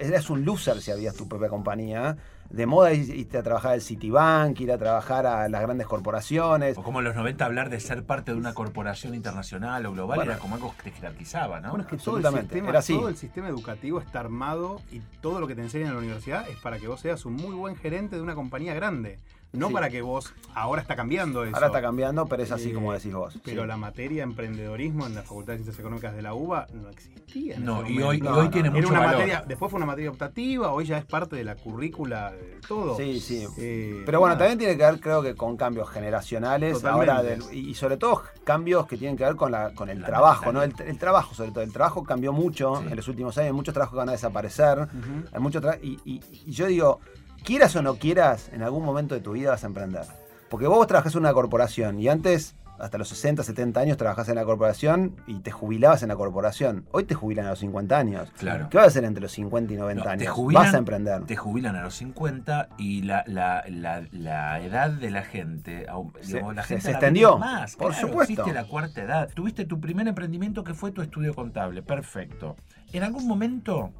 Eras 0.00 0.30
un 0.30 0.44
loser 0.44 0.80
si 0.80 0.90
habías 0.90 1.14
tu 1.14 1.28
propia 1.28 1.48
compañía. 1.48 2.16
De 2.50 2.66
moda 2.66 2.92
ir- 2.92 3.14
irte 3.14 3.38
a 3.38 3.42
trabajar 3.42 3.72
al 3.72 3.80
Citibank, 3.80 4.60
ir 4.60 4.70
a 4.70 4.78
trabajar 4.78 5.26
a 5.26 5.48
las 5.48 5.62
grandes 5.62 5.86
corporaciones. 5.86 6.76
O 6.76 6.82
como 6.82 6.98
en 7.00 7.04
los 7.06 7.16
90 7.16 7.44
hablar 7.44 7.70
de 7.70 7.80
ser 7.80 8.04
parte 8.04 8.32
de 8.32 8.36
una 8.38 8.52
corporación 8.54 9.14
internacional 9.14 9.86
o 9.86 9.92
global 9.92 10.16
Bueno. 10.18 10.32
era 10.32 10.40
como 10.40 10.56
algo 10.56 10.74
que 10.76 10.90
te 10.90 10.96
jerarquizaba, 10.96 11.60
¿no? 11.60 11.70
Bueno, 11.70 11.84
es 11.84 11.90
que 11.90 11.96
todo 11.96 12.18
el, 12.18 12.24
sistema, 12.26 12.68
era 12.70 12.78
así. 12.80 12.94
todo 12.96 13.08
el 13.08 13.16
sistema 13.16 13.48
educativo 13.48 14.00
está 14.00 14.20
armado 14.20 14.80
y 14.92 15.00
todo 15.20 15.40
lo 15.40 15.46
que 15.46 15.54
te 15.54 15.62
enseñan 15.62 15.88
en 15.88 15.94
la 15.94 16.00
universidad 16.00 16.48
es 16.48 16.56
para 16.58 16.78
que 16.78 16.86
vos 16.86 17.00
seas 17.00 17.24
un 17.24 17.34
muy 17.34 17.54
buen 17.54 17.76
gerente 17.76 18.16
de 18.16 18.22
una 18.22 18.34
compañía 18.34 18.74
grande. 18.74 19.18
No 19.54 19.68
Sí. 19.68 19.72
para 19.74 19.88
que 19.90 20.02
vos. 20.02 20.32
Ahora 20.54 20.82
está 20.82 20.94
cambiando 20.96 21.44
eso. 21.44 21.54
Ahora 21.54 21.68
está 21.68 21.80
cambiando, 21.82 22.26
pero 22.26 22.42
es 22.42 22.52
así 22.52 22.70
Eh, 22.70 22.74
como 22.74 22.92
decís 22.92 23.12
vos. 23.14 23.38
Pero 23.44 23.62
sí. 23.62 23.68
la 23.68 23.76
materia 23.76 24.22
emprendedorismo 24.22 25.06
en 25.06 25.14
la 25.14 25.22
Facultad 25.22 25.52
de 25.54 25.58
Ciencias 25.60 25.78
Económicas 25.78 26.14
de 26.14 26.22
la 26.22 26.34
UBA 26.34 26.66
no 26.74 26.88
existía. 26.90 27.56
en 27.56 27.64
No, 27.64 27.86
y 27.88 28.00
hoy, 28.02 28.18
y 28.18 28.20
No, 28.20 28.30
hoy 28.36 28.44
no, 28.44 28.50
tiene 28.50 28.68
no. 28.70 28.76
Era 28.76 28.82
mucho 28.86 28.90
una 28.90 29.00
valor. 29.06 29.14
materia, 29.20 29.44
después 29.48 29.70
fue 29.70 29.76
una 29.78 29.86
materia 29.86 30.10
optativa, 30.10 30.70
hoy 30.72 30.84
ya 30.84 30.98
es 30.98 31.04
parte 31.04 31.34
de 31.36 31.44
la 31.44 31.56
currícula 31.56 32.30
de 32.32 32.60
todo. 32.68 32.96
Sí, 32.96 33.18
sí. 33.20 33.46
Eh, 33.58 34.02
Pero 34.06 34.20
bueno, 34.20 34.34
nada. 34.34 34.46
también 34.46 34.58
tiene 34.58 34.76
que 34.76 34.84
ver, 34.84 35.00
creo 35.00 35.22
que 35.22 35.34
con 35.34 35.56
cambios 35.56 35.88
generacionales, 35.90 36.74
Totalmente. 36.74 37.10
ahora 37.10 37.22
del- 37.22 37.42
y 37.52 37.70
y 37.70 37.74
sobre 37.74 37.96
todo 37.96 38.22
cambios 38.44 38.86
que 38.86 38.96
tienen 38.96 39.16
que 39.16 39.24
ver 39.24 39.34
con, 39.36 39.50
la, 39.50 39.72
con 39.74 39.88
el 39.88 40.00
La 40.00 40.06
trabajo, 40.06 40.52
¿no? 40.52 40.62
El, 40.62 40.72
el 40.86 40.98
trabajo, 40.98 41.34
sobre 41.34 41.50
todo. 41.50 41.64
El 41.64 41.72
trabajo 41.72 42.04
cambió 42.04 42.32
mucho 42.32 42.76
Sí. 42.82 42.86
en 42.90 42.96
los 42.96 43.08
últimos 43.08 43.36
años, 43.38 43.46
hay 43.48 43.52
muchos 43.52 43.74
trabajos 43.74 43.94
que 43.94 43.98
van 43.98 44.08
a 44.10 44.12
desaparecer. 44.12 44.86
Hay 45.32 45.40
mucho 45.40 45.60
tra- 45.60 45.78
y, 45.82 45.98
y- 46.04 46.20
y 46.46 46.52
yo 46.52 46.66
digo, 46.66 47.00
quieras 47.44 47.76
o 47.76 47.82
no 47.82 47.96
quieras, 47.96 48.50
en 48.52 48.62
algún 48.62 48.84
momento 48.84 49.14
de 49.14 49.20
tu 49.20 49.32
vida 49.32 49.50
vas 49.50 49.62
a 49.64 49.68
emprender. 49.68 50.02
Porque 50.48 50.66
vos 50.66 50.86
trabajás 50.86 51.14
en 51.14 51.20
una 51.20 51.32
corporación 51.32 51.98
y 52.00 52.08
antes, 52.08 52.54
hasta 52.78 52.98
los 52.98 53.08
60, 53.08 53.42
70 53.44 53.80
años, 53.80 53.96
trabajás 53.96 54.28
en 54.28 54.34
la 54.34 54.44
corporación 54.44 55.16
y 55.26 55.40
te 55.40 55.50
jubilabas 55.50 56.02
en 56.02 56.08
la 56.08 56.16
corporación. 56.16 56.86
Hoy 56.92 57.04
te 57.04 57.14
jubilan 57.14 57.46
a 57.46 57.50
los 57.50 57.60
50 57.60 57.96
años. 57.96 58.30
Claro. 58.36 58.68
¿Qué 58.68 58.76
vas 58.76 58.86
a 58.86 58.88
hacer 58.88 59.04
entre 59.04 59.22
los 59.22 59.32
50 59.32 59.72
y 59.72 59.76
90 59.76 60.00
No, 60.04 60.04
te 60.18 60.24
años? 60.24 60.34
jubilan- 60.36 60.62
vas 60.64 60.74
a 60.74 60.78
emprender. 60.78 61.24
Te 61.24 61.36
jubilan 61.36 61.76
a 61.76 61.82
los 61.82 61.94
50 61.94 62.68
y 62.78 63.02
la, 63.02 63.24
la, 63.26 63.64
la, 63.68 64.02
la 64.12 64.60
edad 64.60 64.90
de 64.90 65.10
la 65.10 65.22
gente, 65.22 65.86
Se- 66.20 66.40
la 66.40 66.62
gente 66.62 66.82
se 66.84 66.90
extendió, 66.90 67.38
más. 67.38 67.76
por 67.76 67.92
claro, 67.92 68.08
supuesto. 68.08 68.32
Existe 68.32 68.52
la 68.52 68.64
cuarta 68.66 69.02
edad. 69.02 69.28
Tuviste 69.34 69.64
tu 69.64 69.80
primer 69.80 70.06
emprendimiento 70.08 70.62
que 70.64 70.74
fue 70.74 70.90
tu 70.92 71.00
estudio 71.02 71.34
contable. 71.34 71.82
Perfecto. 71.82 72.56
En 72.92 73.02
algún 73.02 73.26
momento 73.26 73.92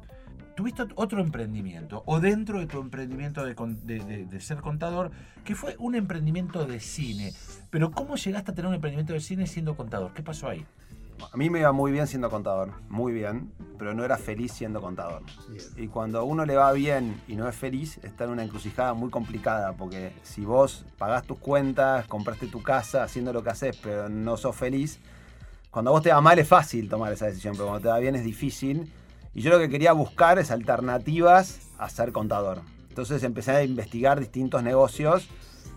tuviste 0.55 0.83
ot- 0.83 0.93
otro 0.95 1.21
emprendimiento 1.21 2.03
o 2.05 2.19
dentro 2.19 2.59
de 2.59 2.67
tu 2.67 2.79
emprendimiento 2.79 3.43
de, 3.45 3.55
de- 3.83 3.99
de- 4.03 4.25
de 4.25 4.41
ser 4.41 4.57
contador 4.61 5.11
que 5.43 5.55
fue 5.55 5.75
un 5.79 5.95
emprendimiento 5.95 6.65
de 6.65 6.79
cine. 6.79 7.33
Pero 7.69 7.91
¿cómo 7.91 8.15
llegaste 8.15 8.51
a 8.51 8.55
tener 8.55 8.69
un 8.69 8.75
emprendimiento 8.75 9.13
de 9.13 9.19
cine 9.19 9.47
siendo 9.47 9.75
contador? 9.75 10.13
¿Qué 10.13 10.23
pasó 10.23 10.49
ahí? 10.49 10.65
A 11.31 11.37
mí 11.37 11.49
me 11.49 11.59
iba 11.59 11.71
muy 11.71 11.93
bien 11.93 12.07
siendo 12.07 12.29
contador, 12.29 12.73
muy 12.89 13.13
bien, 13.13 13.49
pero 13.79 13.93
no 13.93 14.03
era 14.03 14.17
feliz 14.17 14.51
siendo 14.51 14.81
contador. 14.81 15.21
Bien. 15.49 15.63
Y 15.77 15.87
cuando 15.87 16.19
a 16.19 16.23
uno 16.23 16.45
le 16.45 16.57
va 16.57 16.71
bien 16.73 17.21
y 17.29 17.35
no 17.37 17.47
es 17.47 17.55
feliz, 17.55 17.99
está 18.03 18.25
en 18.25 18.31
una 18.31 18.43
encrucijada 18.43 18.93
muy 18.93 19.09
complicada, 19.09 19.71
porque 19.73 20.11
si 20.23 20.43
vos 20.43 20.85
pagás 20.97 21.23
tus 21.25 21.37
cuentas, 21.37 22.05
compraste 22.07 22.47
tu 22.47 22.61
casa, 22.61 23.03
haciendo 23.03 23.31
lo 23.31 23.43
que 23.43 23.49
haces, 23.49 23.77
pero 23.81 24.09
no 24.09 24.35
sos 24.35 24.57
feliz, 24.57 24.99
cuando 25.71 25.91
a 25.91 25.93
vos 25.93 26.03
te 26.03 26.11
va 26.11 26.19
mal 26.19 26.37
es 26.37 26.47
fácil 26.49 26.89
tomar 26.89 27.13
esa 27.13 27.27
decisión, 27.27 27.53
pero 27.53 27.67
cuando 27.67 27.83
te 27.83 27.87
va 27.89 27.99
bien 27.99 28.15
es 28.15 28.23
difícil. 28.25 28.91
Y 29.35 29.41
yo 29.41 29.51
lo 29.51 29.59
que 29.59 29.69
quería 29.69 29.91
buscar 29.91 30.39
es 30.39 30.49
alternativas 30.49 31.59
a 31.77 31.89
ser 31.89 32.11
contador. 32.13 32.61
Entonces 32.89 33.21
empecé 33.23 33.51
a 33.51 33.63
investigar 33.63 34.19
distintos 34.19 34.63
negocios 34.63 35.27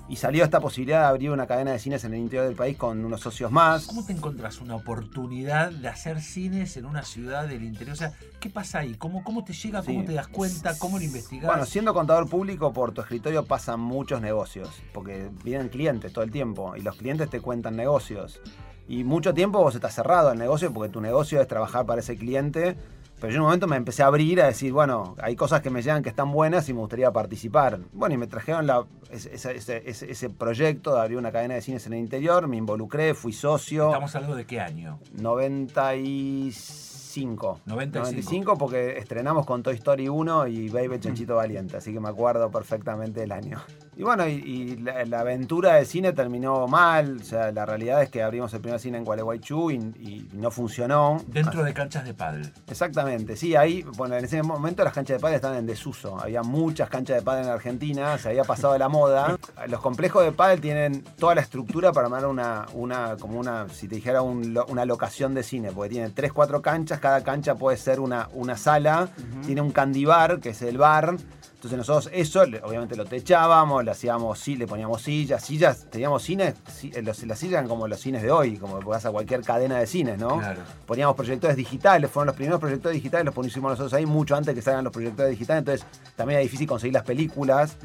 y 0.09 0.17
salió 0.17 0.45
esta 0.45 0.61
posibilidad 0.61 1.00
de 1.00 1.07
abrir 1.07 1.31
una 1.33 1.47
cadena 1.47 1.73
de 1.73 1.79
cines 1.81 2.03
en 2.05 2.15
el 2.15 2.21
interior 2.21 2.47
del 2.47 2.55
país 2.55 2.77
con 2.79 3.05
unos 3.05 3.21
socios 3.21 3.50
más. 3.50 3.85
¿Cómo 3.87 4.07
te 4.07 4.12
encontrás 4.12 4.61
una 4.61 4.77
oportunidad 4.77 5.71
de 5.73 5.88
hacer 5.88 6.23
cines 6.23 6.77
en 6.77 6.87
una 6.87 7.03
ciudad 7.03 7.47
del 7.49 7.65
interior? 7.65 7.95
O 7.95 7.97
sea, 7.99 8.12
¿qué 8.41 8.49
pasa 8.49 8.79
ahí? 8.79 8.95
¿Cómo, 8.95 9.23
cómo 9.25 9.45
te 9.45 9.53
llega? 9.53 9.83
¿Cómo 9.83 10.00
Sí. 10.00 10.07
te 10.07 10.12
das 10.15 10.29
cuenta? 10.29 10.79
¿Cómo 10.79 10.99
lo 10.99 11.05
investigás? 11.05 11.47
Bueno, 11.49 11.67
siendo 11.67 11.93
contador 11.93 12.29
público, 12.31 12.73
por 12.73 12.93
tu 12.93 13.00
escritorio 13.03 13.45
pasan 13.45 13.81
muchos 13.81 14.21
negocios, 14.23 14.71
porque 14.95 15.29
vienen 15.45 15.69
clientes 15.69 16.12
todo 16.12 16.25
el 16.25 16.31
tiempo 16.31 16.77
y 16.77 16.81
los 16.83 16.97
clientes 16.97 17.29
te 17.29 17.41
cuentan 17.41 17.75
negocios. 17.77 18.41
Y 18.87 19.05
mucho 19.05 19.35
tiempo 19.35 19.59
vos 19.62 19.75
estás 19.75 19.95
cerrado 19.95 20.31
al 20.31 20.38
negocio 20.38 20.73
porque 20.73 20.91
tu 20.91 21.00
negocio 21.03 21.43
es 21.43 21.49
trabajar 21.49 21.85
para 21.85 22.00
ese 22.00 22.17
cliente. 22.17 22.77
Pero 23.21 23.33
yo 23.33 23.37
en 23.37 23.41
un 23.41 23.47
momento 23.47 23.67
me 23.67 23.75
empecé 23.77 24.05
a 24.05 24.07
abrir 24.07 24.41
a 24.41 24.47
decir, 24.47 24.73
bueno, 24.73 25.17
hay 25.21 25.35
cosas 25.35 25.61
que 25.61 25.71
me 25.71 25.83
llegan 25.83 26.03
que 26.05 26.09
están 26.09 26.31
buenas 26.31 26.69
y 26.69 26.73
me 26.73 26.79
gustaría 26.81 27.11
participar. 27.13 27.81
Bueno, 27.93 28.15
y 28.15 28.19
me 28.19 28.29
trajeron 28.29 28.65
la- 28.67 28.85
ese, 29.11 29.35
ese- 29.35 29.57
ese- 29.57 29.83
ese- 29.91 30.11
ese 30.11 30.31
proyecto 30.31 30.95
de 30.95 31.01
abrir 31.01 31.19
una 31.19 31.33
cadena 31.33 31.55
de 31.55 31.63
cines 31.63 31.85
en 31.87 31.95
el 31.95 31.99
interior, 32.01 32.47
me 32.47 32.57
involucré, 32.57 33.15
fui 33.15 33.33
socio. 33.33 33.87
Estamos 33.89 34.15
hablando 34.15 34.37
de 34.37 34.47
qué 34.47 34.61
año? 34.61 35.01
95. 35.15 37.61
95. 37.67 38.57
porque 38.57 38.99
estrenamos 38.99 39.47
con 39.47 39.63
Toy 39.63 39.75
Story 39.75 40.09
1 40.09 40.47
y 40.47 40.69
Baby 40.69 41.01
Chanchito 41.01 41.37
Valiente, 41.37 41.77
así 41.77 41.93
que 41.93 42.01
me 42.01 42.09
acuerdo 42.09 42.51
perfectamente 42.51 43.21
del 43.21 43.33
año. 43.33 43.61
Y 43.99 44.05
bueno, 44.05 44.28
y, 44.28 44.35
y 44.35 44.76
la, 44.76 45.05
la 45.07 45.21
aventura 45.21 45.75
del 45.75 45.85
cine 45.85 46.12
terminó 46.12 46.69
mal, 46.69 47.19
o 47.21 47.25
sea, 47.25 47.50
la 47.50 47.67
realidad 47.67 48.00
es 48.00 48.11
que 48.11 48.23
abrimos 48.23 48.55
el 48.55 48.61
primer 48.61 48.78
cine 48.78 48.97
en 48.97 49.05
Gualeguaychú 49.05 49.73
y, 49.73 49.75
y 49.75 50.28
no 50.35 50.52
funcionó. 50.52 51.21
Dentro 51.26 51.64
de 51.64 51.75
canchas 51.75 52.05
de 52.05 52.14
pádel. 52.14 52.52
Exactamente, 52.69 53.35
sí, 53.35 53.57
ahí, 53.57 53.83
bueno, 53.97 54.14
en 54.14 54.25
ese 54.25 54.40
momento 54.45 54.85
las 54.85 54.93
canchas 54.93 55.17
de 55.17 55.21
pádel 55.21 55.35
estaban 55.35 55.59
en 55.59 55.67
desuso. 55.67 56.17
Había 56.17 56.45
muchas 56.45 56.88
canchas 56.88 57.17
de 57.17 57.23
pádel 57.23 57.47
en 57.47 57.50
Argentina, 57.50 58.17
se 58.19 58.28
había 58.28 58.45
pasado 58.45 58.75
de 58.75 58.78
la 58.78 58.88
moda. 58.88 59.37
Los 59.67 59.81
complejos 59.81 60.23
de 60.23 60.31
pádel 60.31 60.61
tienen 60.61 61.02
toda 61.19 61.35
la 61.35 61.40
estructura 61.40 61.90
para 61.90 62.07
armar 62.07 62.25
una, 62.26 62.67
una 62.75 63.17
como 63.17 63.40
una, 63.40 63.69
si 63.69 63.88
te 63.88 63.97
dijera, 63.97 64.23
un 64.23 64.57
una 64.69 64.85
locación 64.85 65.35
de 65.35 65.43
cine, 65.43 65.73
porque 65.73 65.90
tiene 65.90 66.11
3, 66.11 66.33
4 66.33 66.62
canchas, 66.62 67.00
cada 67.00 67.25
cancha 67.25 67.57
puede 67.57 67.76
ser 67.76 67.99
una, 67.99 68.28
una 68.33 68.57
sala, 68.57 69.09
tiene 69.45 69.61
un 69.61 69.73
candibar, 69.73 70.38
que 70.38 70.50
es 70.50 70.62
el 70.62 70.78
bar, 70.78 71.17
Entonces 71.59 71.77
nosotros 71.77 72.09
eso, 72.15 72.43
obviamente 72.62 72.95
lo 72.95 73.05
techábamos, 73.05 73.85
le 73.85 73.91
hacíamos, 73.91 74.38
sí, 74.38 74.55
le 74.55 74.69
poníamos 74.69 75.03
sillas, 75.03 75.43
sillas, 75.45 75.87
teníamos 75.91 76.23
cines, 76.23 76.55
eh, 76.85 77.03
los- 77.03 77.21
las 77.25 77.37
sillas 77.37 77.55
eran 77.55 77.67
como 77.69 77.88
los 77.88 77.99
cines 77.99 78.23
de 78.23 78.31
hoy, 78.31 78.59
como 78.59 78.81
vas 78.83 79.05
a 79.07 79.11
cualquier 79.11 79.43
cadena 79.43 79.77
de 79.77 79.88
cines, 79.88 80.19
¿no? 80.21 80.38
Claro. 80.38 80.61
Poníamos 80.87 81.17
proyectores 81.17 81.57
digitales, 81.57 82.09
fueron 82.12 82.29
los 82.29 82.37
primeros 82.37 82.61
proyectores 82.61 82.95
digitales, 82.95 83.25
los 83.27 83.35
pusimos 83.35 83.73
nosotros 83.73 83.93
ahí 83.95 84.07
mucho 84.07 84.37
antes 84.37 84.55
que 84.55 84.62
salgan 84.62 84.85
los 84.85 84.93
proyectores 84.93 85.31
digitales, 85.33 85.59
entonces 85.62 85.87
también 86.15 86.37
era 86.38 86.43
difícil 86.45 86.69
conseguir 86.69 86.95
las 86.95 87.03
películas. 87.03 87.77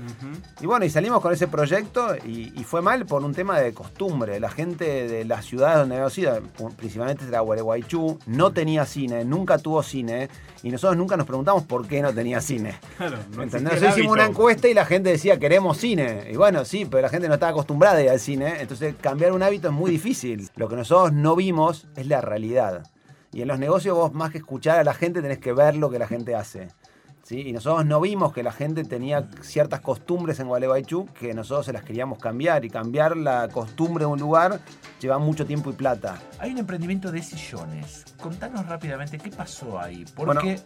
Y 0.62 0.68
bueno, 0.68 0.86
y 0.86 0.92
salimos 0.92 1.20
con 1.22 1.34
ese 1.34 1.48
proyecto 1.48 2.15
y, 2.24 2.53
y 2.56 2.63
fue 2.63 2.84
mal 2.84 3.08
por 3.08 3.24
un 3.24 3.34
tema 3.34 3.60
de 3.60 3.74
costumbre. 3.74 4.39
La 4.39 4.50
gente 4.51 5.08
de 5.08 5.25
las 5.25 5.46
ciudades 5.46 5.80
donde 5.80 5.96
habíamos 5.96 6.15
ido, 6.20 6.39
principalmente 6.77 7.25
era 7.27 7.39
Gualeguaychú, 7.39 8.20
no 8.27 8.51
tenía 8.51 8.86
cine, 8.86 9.25
nunca 9.25 9.58
tuvo 9.58 9.82
cine. 9.82 10.30
Y 10.62 10.70
nosotros 10.70 10.96
nunca 10.96 11.18
nos 11.18 11.27
preguntamos 11.27 11.63
por 11.63 11.86
qué 11.88 12.01
no 12.01 12.13
tenía 12.13 12.39
cine. 12.39 12.75
Claro, 12.98 13.18
no 13.36 13.44
Nosotros 13.63 13.98
hicimos 13.98 14.13
una 14.13 14.25
encuesta 14.25 14.67
y 14.67 14.74
la 14.74 14.86
gente 14.86 15.10
decía 15.10 15.39
queremos 15.39 15.77
cine. 15.77 16.27
Y 16.32 16.36
bueno, 16.36 16.65
sí, 16.65 16.86
pero 16.86 17.01
la 17.01 17.10
gente 17.10 17.27
no 17.27 17.36
estaba 17.36 17.51
acostumbrada 17.51 17.98
a 17.98 18.01
ir 18.03 18.10
al 18.10 18.20
cine. 18.20 18.55
Entonces 18.60 18.96
cambiar 19.00 19.32
un 19.32 19.43
hábito 19.43 19.67
es 19.67 19.74
muy 19.74 19.91
difícil. 19.91 20.50
Lo 20.55 20.67
que 20.67 20.75
nosotros 20.75 21.13
no 21.13 21.36
vimos 21.36 21.88
es 21.96 22.08
la 22.08 22.22
realidad. 22.22 22.84
Y 23.32 23.41
en 23.41 23.48
los 23.48 23.58
negocios 23.58 23.96
vos 23.96 24.13
más 24.13 24.32
que 24.32 24.38
escuchar 24.38 24.79
a 24.79 24.84
la 24.84 24.93
gente 24.93 25.22
tenés 25.22 25.39
que 25.39 25.53
ver 25.53 25.75
lo 25.75 25.89
que 25.89 25.98
la 25.98 26.08
gente 26.08 26.36
hace. 26.36 26.67
¿sí? 27.24 27.41
Y 27.41 27.51
nosotros 27.51 27.86
no 27.86 28.00
vimos 28.00 28.32
que 28.34 28.43
la 28.43 28.51
gente 28.51 28.84
tenía 28.84 29.27
ciertas 29.41 29.82
costumbres 29.82 30.39
en 30.39 30.48
Gualeguaychú 30.48 31.08
que 31.20 31.34
nosotros 31.34 31.65
se 31.65 31.74
las 31.74 31.84
queríamos 31.84 32.20
cambiar. 32.20 32.63
Y 32.63 32.70
cambiar 32.70 33.17
la 33.17 33.48
costumbre 33.50 34.05
de 34.05 34.12
un 34.12 34.20
lugar 34.20 34.60
lleva 35.00 35.17
mucho 35.17 35.46
tiempo 35.46 35.72
y 35.72 35.74
plata. 35.74 36.22
Hay 36.39 36.51
un 36.51 36.60
emprendimiento 36.60 37.12
de 37.12 37.24
sillones. 37.24 38.05
Contanos 38.22 38.67
rápidamente 38.67 39.17
qué 39.17 39.32
pasó 39.32 39.79
ahí. 39.79 40.05
Porque 40.15 40.60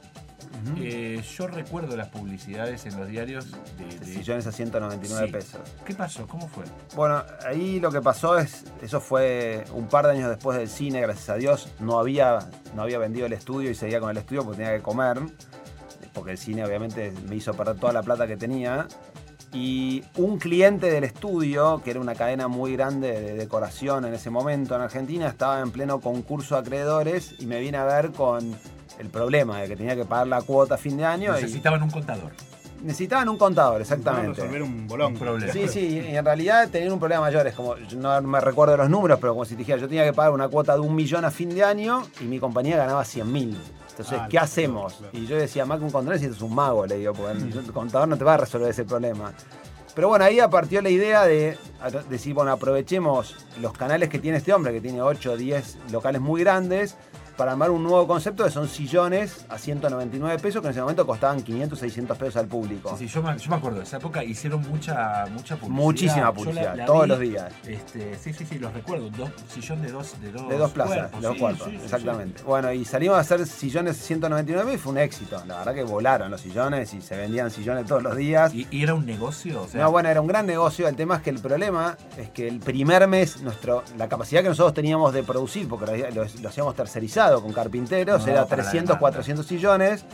eh, 0.80 1.22
yo 1.38 1.48
recuerdo 1.48 1.96
las 1.96 2.10
publicidades 2.10 2.86
en 2.86 2.98
los 3.00 3.08
diarios 3.08 3.48
de. 3.77 3.86
de- 4.00 4.06
Sillones 4.06 4.48
a 4.48 4.51
199 4.51 5.27
Sí. 5.27 5.32
pesos. 5.34 5.60
¿Qué 5.86 5.94
pasó? 5.94 6.27
¿Cómo 6.27 6.48
fue? 6.48 6.63
Bueno, 6.96 7.24
ahí 7.46 7.80
lo 7.80 7.92
que 7.92 8.01
pasó 8.01 8.38
es, 8.38 8.66
eso 8.82 9.00
fue 9.01 9.63
un 9.74 9.88
par 9.88 10.06
de 10.06 10.13
años 10.13 10.30
después 10.30 10.58
del 10.58 10.70
cine, 10.70 11.01
gracias 11.01 11.30
a 11.30 11.36
Dios, 11.36 11.70
no 11.80 12.00
había, 12.00 12.39
no 12.75 12.82
había 12.84 12.98
vendido 13.00 13.25
el 13.25 13.34
estudio 13.34 13.70
y 13.72 13.75
seguía 13.75 14.00
con 14.00 14.10
el 14.10 14.18
estudio 14.18 14.44
porque 14.44 14.58
tenía 14.63 14.75
que 14.75 14.82
comer, 14.84 15.20
porque 16.13 16.32
el 16.32 16.38
cine 16.38 16.66
obviamente 16.66 17.13
me 17.30 17.36
hizo 17.36 17.54
perder 17.54 17.77
toda 17.77 17.94
la 17.94 18.04
plata 18.04 18.27
que 18.27 18.38
tenía. 18.38 18.88
Y 19.54 20.04
un 20.18 20.38
cliente 20.39 20.92
del 20.92 21.06
estudio, 21.06 21.82
que 21.84 21.92
era 21.92 22.01
una 22.01 22.16
cadena 22.16 22.50
muy 22.50 22.74
grande 22.74 23.13
de 23.22 23.34
decoración 23.36 24.04
en 24.04 24.13
ese 24.13 24.30
momento 24.30 24.75
en 24.75 24.82
Argentina, 24.82 25.27
estaba 25.27 25.62
en 25.62 25.72
pleno 25.72 26.01
concurso 26.01 26.56
de 26.56 26.62
acreedores 26.62 27.36
y 27.39 27.46
me 27.46 27.60
vine 27.62 27.77
a 27.77 27.86
ver 27.86 28.12
con 28.12 28.54
el 29.00 29.10
problema 29.10 29.62
de 29.62 29.68
que 29.68 29.75
tenía 29.75 29.96
que 29.96 30.06
pagar 30.06 30.27
la 30.27 30.42
cuota 30.42 30.75
a 30.75 30.77
fin 30.77 30.98
de 30.98 31.06
año. 31.06 31.32
y 31.38 31.42
Necesitaban 31.42 31.82
un 31.84 31.89
contador. 31.92 32.32
necesitaban 32.84 33.27
un 33.30 33.38
contador, 33.38 33.82
exactamente. 33.82 34.42
resolver 34.42 34.62
un 34.63 34.88
bolón. 34.88 35.13
Un 35.13 35.20
problema. 35.20 35.51
Sí, 35.54 35.68
sí, 35.68 36.00
y 36.10 36.16
en 36.16 36.24
realidad 36.25 36.70
tenían 36.70 36.94
un 36.94 37.00
problema 37.00 37.22
mayor. 37.22 37.46
Es 37.48 37.54
como, 37.56 37.75
yo 37.77 37.98
no 37.98 38.22
me 38.22 38.39
recuerdo 38.39 38.77
los 38.77 38.89
números, 38.89 39.18
pero 39.20 39.34
como 39.34 39.46
si 39.46 39.56
te 39.56 39.60
dijera, 39.60 39.77
yo 39.80 39.88
tenía 39.88 40.04
que 40.06 40.13
pagar 40.13 40.32
una 40.32 40.48
cuota 40.48 40.74
de 40.74 40.80
un 40.82 40.94
millón 40.96 41.25
a 41.25 41.32
fin 41.32 41.50
de 41.50 41.63
año 41.63 42.04
y 42.22 42.25
mi 42.25 42.39
compañía 42.39 42.77
ganaba 42.77 43.04
100 43.04 43.32
mil. 43.32 43.58
Entonces, 43.89 44.20
Ah, 44.22 44.27
¿qué 44.30 44.38
hacemos? 44.38 44.94
claro. 44.94 45.10
Y 45.18 45.25
yo 45.25 45.36
decía, 45.38 45.66
más 45.66 45.80
que 45.80 45.86
un 45.86 45.92
contador, 45.92 46.20
si 46.20 46.25
es 46.25 46.39
un 46.42 46.54
mago, 46.54 46.86
le 46.86 46.98
digo, 46.98 47.13
porque 47.13 47.32
el 47.32 47.72
contador 47.74 48.08
no 48.08 48.16
te 48.18 48.24
va 48.24 48.36
a 48.36 48.38
resolver 48.38 48.70
ese 48.70 48.86
problema. 48.86 49.34
Pero 49.96 50.10
bueno, 50.10 50.25
ahí 50.25 50.38
partió 50.51 50.80
la 50.84 50.89
idea 50.92 51.25
de 51.25 51.58
de 51.92 52.04
decir, 52.08 52.36
bueno, 52.36 52.51
aprovechemos 52.51 53.36
los 53.60 53.74
canales 53.74 54.10
que 54.10 54.20
tiene 54.20 54.38
este 54.38 54.54
hombre, 54.54 54.72
que 54.72 54.82
tiene 54.82 55.01
8 55.01 55.32
o 55.32 55.38
10 55.38 55.77
locales 55.92 56.22
muy 56.22 56.42
grandes, 56.42 56.96
para 57.38 57.51
armar 57.51 57.70
un 57.72 57.84
nuevo 57.84 58.08
concepto 58.08 58.44
que 58.44 58.50
son 58.51 58.67
sillones 58.67 59.46
a 59.50 59.58
199 59.58 60.39
pesos, 60.39 60.62
que 60.62 60.67
en 60.67 60.72
ese 60.72 60.82
momento 60.82 61.06
costaban 61.06 61.41
500, 61.44 61.77
600 61.79 62.17
pesos 62.17 62.38
al 62.38 62.48
público. 62.48 62.96
Sí, 62.98 63.08
yo, 63.08 63.22
me, 63.22 63.38
yo 63.38 63.50
me 63.50 63.56
acuerdo, 63.58 63.77
de 63.77 63.84
esa 63.84 63.98
época 63.98 64.24
hicieron 64.24 64.62
mucha, 64.67 65.25
mucha 65.32 65.56
publicidad. 65.56 65.84
Muchísima 65.84 66.22
la- 66.25 66.34
publicidad, 66.34 66.75
la 66.75 66.86
todos 66.86 67.03
vi, 67.03 67.08
los 67.10 67.20
días. 67.20 67.53
Este, 67.67 68.15
sí, 68.17 68.34
sí, 68.34 68.46
sí, 68.46 68.58
los 68.60 68.74
recuerdo. 68.74 69.10
Dos, 69.12 69.29
sillón 69.53 69.82
de 69.82 69.91
dos, 69.91 70.20
de 70.20 70.32
dos, 70.32 70.50
De 70.50 70.58
dos 70.58 70.72
plazas, 70.72 71.12
cuerpos, 71.12 71.22
de 71.22 71.27
dos 71.27 71.38
sí, 71.38 71.63
sí, 71.65 71.70
sí, 71.77 71.84
exactamente. 71.84 72.44
Bueno, 72.44 72.72
y 72.74 72.84
salimos 72.86 73.17
a 73.17 73.20
hacer 73.22 73.46
sillones 73.46 73.98
199 73.98 74.74
y 74.74 74.77
fue 74.77 74.91
un 74.94 74.98
éxito. 74.98 75.41
La 75.46 75.60
verdad 75.60 75.75
que 75.75 75.84
volaron 75.84 76.32
los 76.32 76.41
sillones 76.41 76.94
y 76.94 77.01
se 77.01 77.15
vendían 77.15 77.51
sillones 77.51 77.86
todos 77.86 78.01
los 78.01 78.15
días. 78.15 78.51
sí. 78.51 78.67
¿Y, 78.72 78.77
y 78.77 78.84
era 78.84 78.94
un 78.96 79.06
negocio? 79.06 79.62
O 79.62 79.67
sea, 79.67 79.84
No, 79.84 79.91
bueno, 79.91 80.10
era 80.10 80.22
un 80.22 80.27
gran 80.27 80.46
negocio. 80.48 80.88
El 80.88 80.96
tema 80.96 81.17
es 81.17 81.22
que 81.22 81.29
el 81.29 81.39
problema 81.39 81.96
es 82.17 82.29
que 82.32 82.48
el 82.48 82.60
primer 82.60 83.08
mes, 83.08 83.41
nuestro, 83.41 83.84
la 83.98 84.08
capacidad 84.10 84.41
que 84.41 84.50
nosotros 84.50 84.74
teníamos 84.74 85.13
de 85.13 85.24
producir, 85.24 85.67
porque 85.67 86.10
lo, 86.13 86.24
lo- 86.24 86.29
lo 86.41 86.50
hacíamos 86.50 86.74
tercerizado 86.75 87.26
con 87.36 87.53
carpinteros, 87.53 88.25
No, 88.25 88.31
era 88.31 88.46
para 88.46 88.63
la 88.63 88.69
300, 88.69 88.88
demanda. 88.88 89.00
400 89.00 89.46
sillones. 89.46 90.05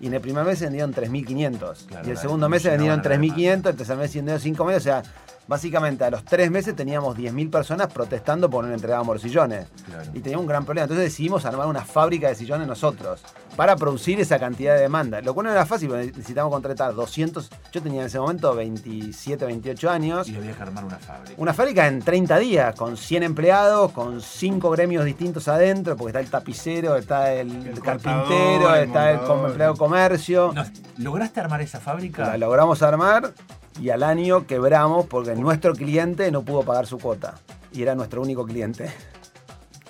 Y 0.00 0.06
en 0.06 0.14
el 0.14 0.20
primer 0.20 0.44
mes 0.44 0.58
se 0.58 0.64
vendieron 0.64 0.94
3.500. 0.94 1.86
Claro, 1.86 2.08
y 2.08 2.10
el 2.10 2.16
segundo 2.16 2.48
mes 2.48 2.62
se 2.62 2.70
vendieron 2.70 3.00
la 3.00 3.04
3.500, 3.04 3.66
el 3.68 3.76
tercer 3.76 3.96
mes 3.96 4.10
se 4.10 4.18
vendieron 4.18 4.42
5.000. 4.42 4.76
O 4.76 4.80
sea, 4.80 5.02
básicamente 5.50 6.04
a 6.04 6.10
los 6.10 6.24
tres 6.24 6.48
meses 6.48 6.76
teníamos 6.76 7.16
10.000 7.16 7.50
personas 7.50 7.92
protestando 7.92 8.48
por 8.48 8.64
no 8.64 8.72
entregábamos 8.72 9.20
sillones. 9.20 9.66
Claro. 9.84 10.08
Y 10.14 10.20
teníamos 10.20 10.44
un 10.44 10.48
gran 10.48 10.64
problema. 10.64 10.84
Entonces 10.84 11.06
decidimos 11.06 11.44
armar 11.44 11.66
una 11.66 11.84
fábrica 11.84 12.28
de 12.28 12.36
sillones 12.36 12.68
nosotros 12.68 13.20
para 13.56 13.74
producir 13.74 14.20
esa 14.20 14.38
cantidad 14.38 14.76
de 14.76 14.82
demanda. 14.82 15.20
Lo 15.22 15.34
cual 15.34 15.46
no 15.46 15.52
era 15.52 15.66
fácil, 15.66 15.88
porque 15.88 16.06
necesitamos 16.06 16.52
contratar 16.52 16.94
200. 16.94 17.50
Yo 17.72 17.82
tenía 17.82 18.02
en 18.02 18.06
ese 18.06 18.20
momento 18.20 18.54
27, 18.54 19.44
28 19.44 19.90
años. 19.90 20.28
Y 20.28 20.36
había 20.36 20.52
que 20.52 20.62
armar 20.62 20.84
una 20.84 20.98
fábrica. 20.98 21.34
Una 21.36 21.52
fábrica 21.52 21.88
en 21.88 22.00
30 22.00 22.38
días, 22.38 22.74
con 22.76 22.96
100 22.96 23.24
empleados, 23.24 23.90
con 23.90 24.20
5 24.20 24.70
gremios 24.70 25.04
distintos 25.04 25.48
adentro, 25.48 25.96
porque 25.96 26.10
está 26.10 26.20
el 26.20 26.30
tapicero, 26.30 26.94
está 26.94 27.32
el, 27.32 27.66
El 27.66 27.80
carpintero, 27.80 28.72
el 28.72 28.84
está 28.84 29.10
el 29.10 29.18
empleado 29.18 29.72
de 29.72 29.78
comercio. 29.80 30.54
¿Lograste 30.98 31.40
armar 31.40 31.60
esa 31.60 31.80
fábrica? 31.80 32.24
La 32.24 32.36
logramos 32.36 32.82
armar 32.82 33.32
y 33.80 33.90
al 33.90 34.02
año 34.02 34.46
quebramos 34.46 35.06
porque 35.06 35.34
nuestro 35.34 35.74
cliente 35.74 36.30
no 36.30 36.42
pudo 36.42 36.62
pagar 36.62 36.86
su 36.86 36.98
cuota. 36.98 37.34
Y 37.72 37.82
era 37.82 37.94
nuestro 37.94 38.20
único 38.22 38.44
cliente. 38.44 38.90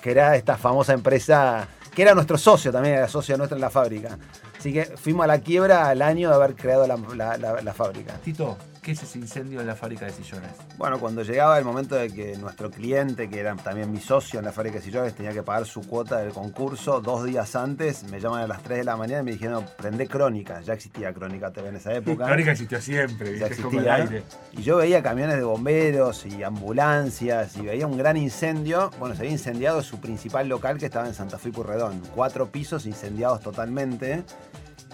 Que 0.01 0.11
era 0.11 0.35
esta 0.35 0.57
famosa 0.57 0.93
empresa, 0.93 1.67
que 1.93 2.01
era 2.01 2.15
nuestro 2.15 2.37
socio 2.37 2.71
también, 2.71 2.95
era 2.95 3.07
socio 3.07 3.37
nuestro 3.37 3.55
en 3.57 3.61
la 3.61 3.69
fábrica. 3.69 4.17
Así 4.57 4.71
que 4.73 4.85
fuimos 4.85 5.23
a 5.23 5.27
la 5.27 5.39
quiebra 5.39 5.89
al 5.89 6.01
año 6.01 6.29
de 6.29 6.35
haber 6.35 6.55
creado 6.55 6.87
la, 6.87 6.97
la- 7.37 7.73
fábrica. 7.73 8.13
Tito, 8.23 8.57
¿qué 8.81 8.91
es 8.91 9.03
ese 9.03 9.19
incendio 9.19 9.61
en 9.61 9.67
la 9.67 9.75
fábrica 9.75 10.05
de 10.05 10.11
sillones? 10.11 10.51
Bueno, 10.77 10.99
cuando 10.99 11.23
llegaba 11.23 11.57
el 11.57 11.65
momento 11.65 11.95
de 11.95 12.09
que 12.09 12.35
nuestro 12.37 12.71
cliente, 12.71 13.29
que 13.29 13.39
era 13.39 13.55
también 13.55 13.91
mi 13.91 13.99
socio 13.99 14.39
en 14.39 14.45
la 14.45 14.51
fábrica 14.51 14.77
de 14.77 14.81
sillones, 14.83 15.13
tenía 15.13 15.31
que 15.31 15.43
pagar 15.43 15.65
su 15.65 15.81
cuota 15.81 16.17
del 16.17 16.31
concurso, 16.31 17.01
dos 17.01 17.23
días 17.25 17.55
antes 17.55 18.03
me 18.03 18.19
llaman 18.19 18.41
a 18.41 18.47
las 18.47 18.63
3 18.63 18.79
de 18.79 18.83
la 18.83 18.97
mañana 18.97 19.21
y 19.21 19.25
me 19.25 19.31
dijeron, 19.33 19.65
prende 19.77 20.07
Crónica. 20.07 20.61
Ya 20.61 20.73
existía 20.73 21.13
Crónica 21.13 21.51
TV 21.51 21.69
en 21.69 21.75
esa 21.75 21.93
época. 21.93 22.25
Crónica 22.25 22.51
existió 22.51 22.81
siempre, 22.81 23.37
ya 23.37 23.49
como 23.61 23.79
el 23.79 23.87
existía. 23.87 23.95
aire. 23.95 24.23
Y 24.53 24.63
yo 24.63 24.77
veía 24.77 25.03
camiones 25.03 25.37
de 25.37 25.43
bomberos 25.43 26.25
y 26.25 26.43
ambulancias 26.43 27.55
y 27.57 27.61
veía 27.61 27.87
un 27.87 27.97
gran 27.97 28.17
incendio. 28.17 28.91
Bueno, 28.99 29.15
se 29.15 29.21
había 29.21 29.31
incendiado 29.31 29.81
su 29.83 29.99
principal 29.99 30.47
local 30.47 30.77
que 30.77 30.85
estaba 30.85 31.07
en 31.07 31.13
Santa 31.13 31.37
Fe 31.37 31.49
y 31.49 31.51
Purredón. 31.51 32.01
Cuatro 32.15 32.51
pisos 32.51 32.85
incendiados 32.85 33.41
totalmente. 33.41 34.23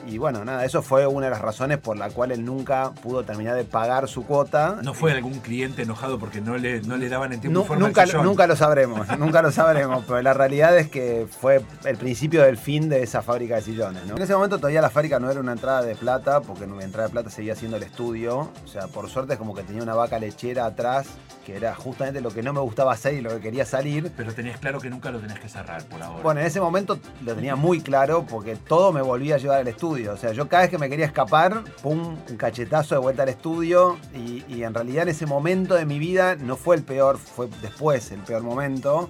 Y 0.06 0.18
bueno, 0.20 0.46
nada, 0.46 0.64
eso 0.64 0.82
fue 0.82 1.06
una 1.08 1.26
de 1.26 1.32
las 1.32 1.42
razones 1.42 1.80
por 1.80 1.98
la 1.98 2.10
cual 2.10 2.32
él 2.32 2.46
nunca 2.46 2.92
pudo 3.02 3.24
terminar 3.24 3.56
de 3.56 3.64
pagar 3.66 4.08
su 4.08 4.26
cuota. 4.26 4.78
¿No 4.84 4.94
fue 4.94 5.12
algún 5.12 5.40
cliente 5.40 5.82
enojado 5.82 6.20
porque 6.20 6.40
no 6.40 6.58
le, 6.58 6.82
no 6.82 6.98
le 6.98 7.10
daban 7.10 7.34
en 7.34 7.42
tiempo 7.42 7.60
y 7.60 7.62
Nu- 7.62 7.68
forma 7.68 7.88
nunca, 7.88 8.06
nunca 8.06 8.48
lo 8.48 8.56
sabremos, 8.56 9.08
nunca 9.20 9.42
lo 9.42 9.52
sabremos, 9.52 10.06
pero 10.08 10.22
la 10.22 10.34
realidad 10.34 10.78
es 10.78 10.90
que 10.90 11.28
fue 11.30 11.62
el 11.84 11.98
principio 11.98 12.44
del 12.44 12.58
fin 12.58 12.88
de 12.90 13.04
esa 13.04 13.22
fábrica 13.22 13.56
de 13.56 13.62
sillones. 13.64 14.06
¿no? 14.06 14.16
En 14.16 14.22
ese 14.22 14.34
momento 14.34 14.58
todavía 14.58 14.82
la 14.82 14.90
fábrica 14.90 15.20
no 15.20 15.30
era 15.32 15.40
una 15.40 15.54
entrada 15.54 15.82
de 15.82 15.96
plata, 15.96 16.42
porque 16.42 16.68
mi 16.68 16.84
entrada 16.84 17.08
de 17.08 17.12
plata 17.14 17.30
seguía 17.30 17.56
siendo 17.56 17.78
el 17.78 17.84
estudio. 17.84 18.50
O 18.64 18.68
sea, 18.68 18.88
por 18.88 19.10
suerte 19.10 19.34
es 19.34 19.40
como 19.40 19.54
que 19.56 19.64
tenía 19.64 19.84
una 19.84 19.96
vaca 19.96 20.20
lechera 20.20 20.66
atrás, 20.68 21.08
que 21.46 21.56
era 21.56 21.74
justamente 21.76 22.20
lo 22.22 22.30
que 22.30 22.44
no 22.44 22.52
me 22.54 22.60
gustaba 22.60 22.92
hacer 22.94 23.14
y 23.16 23.22
lo 23.22 23.30
que 23.32 23.40
quería 23.40 23.66
salir. 23.66 24.12
Pero 24.16 24.34
tenías 24.34 24.60
claro 24.60 24.80
que 24.80 24.90
nunca 24.90 25.12
lo 25.12 25.20
tenés 25.20 25.40
que 25.40 25.48
cerrar 25.50 25.84
por 25.86 26.02
ahora. 26.04 26.22
Bueno, 26.22 26.42
en 26.42 26.48
ese 26.48 26.60
momento 26.62 27.00
lo 27.26 27.34
tenía 27.36 27.56
muy 27.56 27.80
claro 27.82 28.26
porque 28.30 28.56
todo 28.58 28.92
me 28.92 29.02
volvía 29.02 29.36
a 29.36 29.38
llevar 29.38 29.60
al 29.62 29.68
estudio. 29.68 29.87
O 29.88 30.18
sea, 30.18 30.32
yo 30.34 30.48
cada 30.48 30.64
vez 30.64 30.70
que 30.70 30.78
me 30.78 30.90
quería 30.90 31.06
escapar, 31.06 31.64
pum, 31.82 32.18
un 32.30 32.38
cachetazo 32.38 32.96
de 32.96 33.02
vuelta 33.02 33.24
al 33.24 33.30
estudio. 33.30 33.98
Y, 34.14 34.44
y 34.48 34.64
en 34.64 34.74
realidad 34.74 35.04
en 35.04 35.10
ese 35.10 35.26
momento 35.26 35.76
de 35.76 35.86
mi 35.86 36.00
vida 36.00 36.36
no 36.36 36.56
fue 36.56 36.76
el 36.76 36.84
peor, 36.84 37.18
fue 37.18 37.48
después 37.62 38.12
el 38.12 38.20
peor 38.22 38.44
momento. 38.44 39.10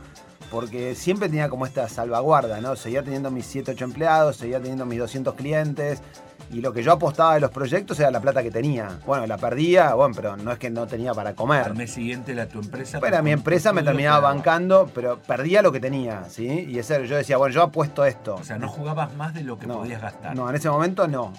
Porque 0.51 0.96
siempre 0.96 1.27
tenía 1.27 1.50
como 1.50 1.65
esta 1.65 1.89
salvaguarda, 1.89 2.62
¿no? 2.62 2.75
Seguía 2.75 3.03
teniendo 3.03 3.31
mis 3.31 3.46
7, 3.48 3.72
8 3.72 3.84
empleados, 3.84 4.38
seguía 4.38 4.60
teniendo 4.60 4.86
mis 4.86 5.00
200 5.00 5.34
clientes. 5.36 6.01
Y 6.51 6.62
lo 6.62 6.72
que 6.72 6.82
yo 6.82 6.94
apostaba 6.94 7.34
de 7.34 7.42
los 7.42 7.51
proyectos 7.51 8.00
era 8.00 8.10
la 8.10 8.22
plata 8.22 8.42
que 8.42 8.51
tenía. 8.51 9.00
Bueno, 9.06 9.27
la 9.27 9.38
perdía, 9.38 9.94
bueno, 9.96 10.13
pero 10.16 10.38
no 10.38 10.51
es 10.51 10.58
que 10.58 10.70
no 10.70 10.88
tenía 10.88 11.13
para 11.13 11.34
comer. 11.34 11.63
Al 11.63 11.75
mes 11.75 11.92
siguiente 11.92 12.34
la, 12.34 12.48
tu 12.48 12.60
empresa... 12.60 13.00
Bueno, 13.00 13.22
mi 13.22 13.32
empresa 13.32 13.74
me 13.74 13.84
terminaba 13.84 14.20
bancando, 14.20 14.89
pero 14.94 15.20
perdía 15.20 15.62
lo 15.62 15.72
que 15.72 15.80
tenía, 15.82 16.24
¿sí? 16.30 16.48
Y 16.70 16.80
ese, 16.80 17.06
yo 17.06 17.18
decía, 17.18 17.38
bueno, 17.38 17.54
yo 17.54 17.63
apuesto 17.63 18.06
esto. 18.06 18.36
O 18.36 18.44
sea, 18.44 18.58
no 18.58 18.70
jugabas 18.70 19.13
más 19.16 19.34
de 19.34 19.44
lo 19.44 19.60
que 19.60 19.68
No, 19.68 19.80
podías 19.80 20.01
gastar. 20.01 20.36
No, 20.36 20.50
en 20.50 20.56
ese 20.56 20.70
momento 20.70 21.08
no. 21.08 21.34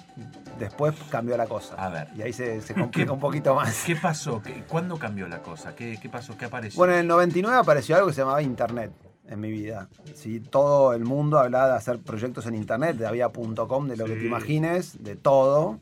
Después 0.58 0.94
cambió 1.10 1.36
la 1.36 1.46
cosa. 1.46 1.74
A 1.76 1.88
ver. 1.88 2.08
Y 2.16 2.22
ahí 2.22 2.32
se, 2.32 2.60
se 2.60 2.74
complica 2.74 3.12
un 3.12 3.20
poquito 3.20 3.54
más. 3.54 3.84
¿Qué 3.86 3.96
pasó? 3.96 4.42
¿Qué- 4.42 4.64
¿Cuándo 4.68 4.98
cambió 4.98 5.26
la 5.28 5.38
cosa? 5.38 5.74
¿Qué, 5.74 5.98
qué 6.02 6.08
pasó? 6.08 6.36
¿Qué 6.36 6.44
apareció? 6.44 6.76
Bueno, 6.76 6.94
en 6.94 7.00
el 7.00 7.06
99 7.06 7.56
apareció 7.56 7.96
algo 7.96 8.08
que 8.08 8.14
se 8.14 8.20
llamaba 8.20 8.42
Internet 8.42 8.90
en 9.28 9.40
mi 9.40 9.50
vida. 9.50 9.88
¿sí? 10.14 10.40
Todo 10.40 10.92
el 10.92 11.04
mundo 11.04 11.38
hablaba 11.38 11.68
de 11.68 11.74
hacer 11.74 11.98
proyectos 11.98 12.46
en 12.46 12.54
Internet, 12.54 12.96
de 12.96 13.06
había 13.06 13.28
.com, 13.28 13.86
de 13.88 13.96
lo 13.96 14.04
que 14.06 14.16
te 14.16 14.26
imagines, 14.26 15.02
de 15.02 15.16
todo. 15.16 15.78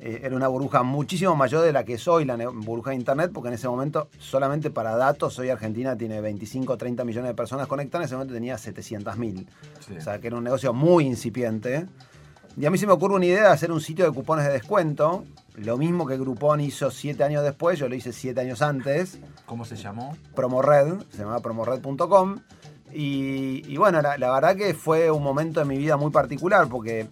eh, 0.00 0.20
era 0.24 0.36
una 0.36 0.48
burbuja 0.48 0.82
muchísimo 0.82 1.34
mayor 1.34 1.64
de 1.64 1.72
la 1.72 1.84
que 1.84 1.94
es 1.94 2.06
hoy 2.08 2.24
la 2.24 2.36
burbuja 2.36 2.90
de 2.90 2.96
Internet, 2.96 3.30
porque 3.32 3.48
en 3.48 3.54
ese 3.54 3.68
momento, 3.68 4.08
solamente 4.18 4.70
para 4.70 4.96
datos, 4.96 5.38
hoy 5.38 5.48
Argentina 5.48 5.96
tiene 5.96 6.20
25 6.20 6.74
o 6.74 6.76
30 6.76 7.04
millones 7.04 7.30
de 7.30 7.34
personas 7.34 7.66
conectadas, 7.66 8.04
en 8.04 8.06
ese 8.06 8.14
momento 8.16 8.34
tenía 8.34 8.58
700 8.58 9.16
mil. 9.16 9.48
Sí. 9.86 9.94
O 9.96 10.00
sea, 10.00 10.20
que 10.20 10.26
era 10.26 10.36
un 10.36 10.44
negocio 10.44 10.74
muy 10.74 11.06
incipiente. 11.06 11.86
Y 12.56 12.66
a 12.66 12.70
mí 12.70 12.78
se 12.78 12.86
me 12.86 12.92
ocurre 12.92 13.14
una 13.16 13.26
idea 13.26 13.42
de 13.42 13.48
hacer 13.48 13.72
un 13.72 13.80
sitio 13.80 14.04
de 14.04 14.12
cupones 14.12 14.46
de 14.46 14.52
descuento. 14.52 15.24
Lo 15.56 15.76
mismo 15.76 16.06
que 16.06 16.16
Groupon 16.16 16.60
hizo 16.60 16.90
siete 16.90 17.24
años 17.24 17.42
después, 17.42 17.78
yo 17.78 17.88
lo 17.88 17.94
hice 17.96 18.12
siete 18.12 18.40
años 18.42 18.62
antes. 18.62 19.18
¿Cómo 19.46 19.64
se 19.64 19.74
llamó? 19.76 20.16
Promored, 20.36 21.02
se 21.10 21.18
llamaba 21.18 21.40
promored.com. 21.40 22.38
Y, 22.96 23.76
bueno, 23.76 24.00
la, 24.00 24.16
verdad 24.16 24.56
que 24.56 24.72
fue 24.72 25.10
un 25.10 25.22
momento 25.22 25.60
de 25.60 25.66
mi 25.66 25.76
vida 25.76 25.96
muy 25.96 26.10
particular 26.10 26.68
porque 26.68 27.08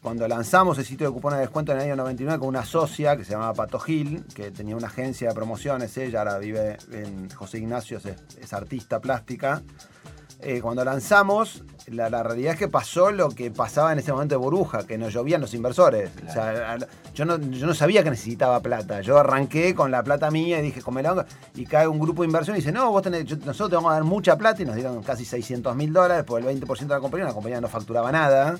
cuando 0.00 0.26
lanzamos 0.26 0.78
el 0.78 0.84
sitio 0.84 1.08
de 1.08 1.12
cupones 1.12 1.38
de 1.38 1.42
descuento 1.42 1.72
en 1.72 1.78
el 1.78 1.84
año 1.84 1.96
99 1.96 2.38
con 2.38 2.48
una 2.48 2.64
socia 2.64 3.16
que 3.16 3.24
se 3.24 3.32
llamaba 3.32 3.52
Pato 3.52 3.78
Gil, 3.78 4.24
que 4.34 4.50
tenía 4.50 4.76
una 4.76 4.86
agencia 4.86 5.28
de 5.28 5.34
promociones, 5.34 5.96
ella 5.98 6.20
ahora 6.20 6.38
vive 6.38 6.78
en 6.92 7.28
José 7.30 7.58
Ignacio, 7.58 7.98
es 8.40 8.52
artista 8.52 9.00
plástica. 9.00 9.62
Eh, 10.40 10.60
cuando 10.60 10.84
lanzamos, 10.84 11.64
la, 11.86 12.10
la 12.10 12.22
realidad 12.22 12.52
es 12.52 12.58
que 12.58 12.68
pasó 12.68 13.10
lo 13.10 13.30
que 13.30 13.50
pasaba 13.50 13.92
en 13.92 13.98
ese 13.98 14.12
momento 14.12 14.34
de 14.34 14.36
burbuja, 14.38 14.86
que 14.86 14.98
nos 14.98 15.12
llovían 15.14 15.40
los 15.40 15.54
inversores. 15.54 16.10
O 16.28 16.32
sea, 16.32 16.72
al- 16.72 16.86
yo, 17.14 17.24
no, 17.24 17.38
yo 17.38 17.66
no 17.66 17.74
sabía 17.74 18.04
que 18.04 18.10
necesitaba 18.10 18.60
plata. 18.60 19.00
Yo 19.00 19.18
arranqué 19.18 19.74
con 19.74 19.90
la 19.90 20.02
plata 20.04 20.30
mía 20.30 20.58
y 20.58 20.62
dije, 20.62 20.82
comela, 20.82 21.24
y 21.54 21.64
cae 21.64 21.88
un 21.88 21.98
grupo 21.98 22.22
de 22.22 22.26
inversión 22.26 22.54
y 22.54 22.60
dice, 22.60 22.70
no, 22.70 22.90
vos 22.90 23.02
tenés, 23.02 23.24
yo- 23.24 23.36
nosotros 23.38 23.70
te 23.70 23.76
vamos 23.76 23.90
a 23.90 23.94
dar 23.94 24.04
mucha 24.04 24.36
plata 24.36 24.62
y 24.62 24.66
nos 24.66 24.74
dieron 24.74 25.02
casi 25.02 25.24
600 25.24 25.74
mil 25.74 25.92
dólares 25.92 26.24
por 26.24 26.38
el 26.40 26.46
20% 26.46 26.80
de 26.80 26.94
la 26.94 27.00
compañía, 27.00 27.26
la 27.26 27.32
compañía 27.34 27.60
no 27.60 27.68
facturaba 27.68 28.12
nada. 28.12 28.56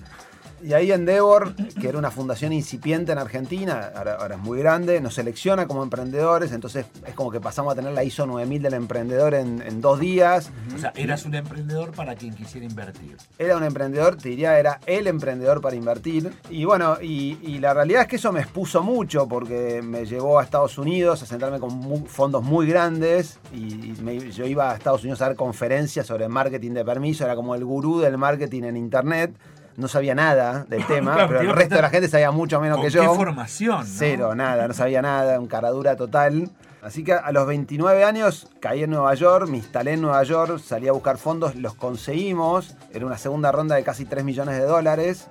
Y 0.62 0.72
ahí 0.72 0.90
Endeavor, 0.92 1.54
que 1.80 1.88
era 1.88 1.98
una 1.98 2.10
fundación 2.10 2.52
incipiente 2.52 3.12
en 3.12 3.18
Argentina, 3.18 3.90
ahora, 3.94 4.14
ahora 4.14 4.34
es 4.36 4.40
muy 4.40 4.58
grande, 4.58 5.00
nos 5.00 5.14
selecciona 5.14 5.66
como 5.66 5.82
emprendedores, 5.82 6.52
entonces 6.52 6.86
es 7.06 7.14
como 7.14 7.30
que 7.30 7.40
pasamos 7.40 7.72
a 7.72 7.76
tener 7.76 7.92
la 7.92 8.02
ISO 8.04 8.26
9000 8.26 8.62
del 8.62 8.74
emprendedor 8.74 9.34
en, 9.34 9.62
en 9.62 9.80
dos 9.80 10.00
días. 10.00 10.50
O 10.74 10.78
sea, 10.78 10.92
eras 10.96 11.24
un 11.24 11.34
emprendedor 11.34 11.92
para 11.92 12.14
quien 12.16 12.34
quisiera 12.34 12.66
invertir. 12.66 13.16
Era 13.38 13.56
un 13.56 13.64
emprendedor, 13.64 14.16
te 14.16 14.28
diría, 14.30 14.58
era 14.58 14.80
el 14.86 15.06
emprendedor 15.06 15.60
para 15.60 15.76
invertir. 15.76 16.32
Y 16.50 16.64
bueno, 16.64 16.96
y, 17.00 17.38
y 17.42 17.58
la 17.58 17.74
realidad 17.74 18.02
es 18.02 18.08
que 18.08 18.16
eso 18.16 18.32
me 18.32 18.40
expuso 18.40 18.82
mucho 18.82 19.28
porque 19.28 19.82
me 19.82 20.04
llevó 20.06 20.38
a 20.38 20.44
Estados 20.44 20.78
Unidos 20.78 21.22
a 21.22 21.26
sentarme 21.26 21.60
con 21.60 22.06
fondos 22.06 22.42
muy 22.42 22.66
grandes 22.66 23.38
y 23.54 23.94
me- 24.02 24.30
yo 24.30 24.46
iba 24.46 24.70
a 24.70 24.74
Estados 24.74 25.02
Unidos 25.02 25.20
a 25.22 25.26
dar 25.26 25.36
conferencias 25.36 26.06
sobre 26.06 26.28
marketing 26.28 26.72
de 26.72 26.84
permiso, 26.84 27.24
era 27.24 27.36
como 27.36 27.54
el 27.54 27.64
gurú 27.64 28.00
del 28.00 28.16
marketing 28.18 28.62
en 28.64 28.76
Internet. 28.76 29.34
No 29.76 29.88
sabía 29.88 30.14
nada 30.14 30.64
del 30.68 30.86
tema, 30.86 31.14
Claro, 31.14 31.28
pero 31.28 31.40
el 31.40 31.46
iba 31.46 31.54
resto 31.54 31.74
de 31.76 31.82
la 31.82 31.90
gente 31.90 32.08
sabía 32.08 32.30
mucho 32.30 32.60
menos 32.60 32.76
¿Con 32.78 32.86
que 32.86 32.92
qué 32.92 33.04
yo. 33.04 33.14
formación? 33.14 33.80
no? 33.80 33.84
Cero, 33.86 34.34
nada, 34.34 34.66
no 34.68 34.74
sabía 34.74 35.02
nada, 35.02 35.38
un 35.38 35.46
caradura 35.46 35.96
total. 35.96 36.50
Así 36.82 37.02
que 37.02 37.12
a 37.14 37.32
los 37.32 37.46
29 37.48 38.04
años 38.04 38.48
caí 38.60 38.84
en 38.84 38.90
Nueva 38.90 39.12
York, 39.14 39.48
me 39.48 39.56
instalé 39.56 39.94
en 39.94 40.02
Nueva 40.02 40.22
York, 40.22 40.58
salí 40.64 40.86
a 40.86 40.92
buscar 40.92 41.18
fondos, 41.18 41.56
los 41.56 41.74
conseguimos. 41.74 42.76
Era 42.92 43.04
una 43.06 43.18
segunda 43.18 43.50
ronda 43.50 43.74
de 43.74 43.82
casi 43.82 44.04
3 44.04 44.24
millones 44.24 44.56
de 44.56 44.64
dólares. 44.64 45.26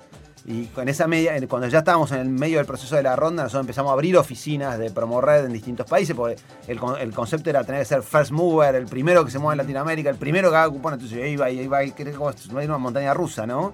Y 0.47 0.65
con 0.67 0.87
esa 0.89 1.07
media, 1.07 1.33
cuando 1.47 1.67
ya 1.67 1.79
estábamos 1.79 2.11
en 2.11 2.19
el 2.19 2.29
medio 2.29 2.57
del 2.57 2.67
proceso 2.67 2.95
de 2.95 3.01
la 3.01 3.15
ronda, 3.15 3.43
nosotros 3.43 3.61
empezamos 3.63 3.89
a 3.89 3.93
abrir 3.93 4.15
oficinas 4.15 4.77
de 4.77 4.91
PromoRed 4.91 5.45
en 5.45 5.53
distintos 5.53 5.87
países, 5.87 6.15
porque 6.15 6.35
el, 6.67 6.79
con- 6.79 6.99
el 6.99 7.11
concepto 7.13 7.49
era 7.49 7.63
tener 7.63 7.81
que 7.81 7.85
ser 7.85 8.03
first 8.03 8.29
mover, 8.31 8.75
el 8.75 8.85
primero 8.85 9.25
que 9.25 9.31
se 9.31 9.39
mueve 9.39 9.53
en 9.53 9.57
Latinoamérica, 9.65 10.09
el 10.11 10.17
primero 10.17 10.51
que 10.51 10.57
haga 10.57 10.69
cupón. 10.69 10.93
Entonces 10.93 11.17
yo 11.17 11.25
iba 11.25 11.49
iba 11.49 11.79
que 11.85 12.11
como 12.11 12.31
una 12.53 12.77
montaña 12.77 13.13
rusa, 13.15 13.47
¿no? 13.47 13.73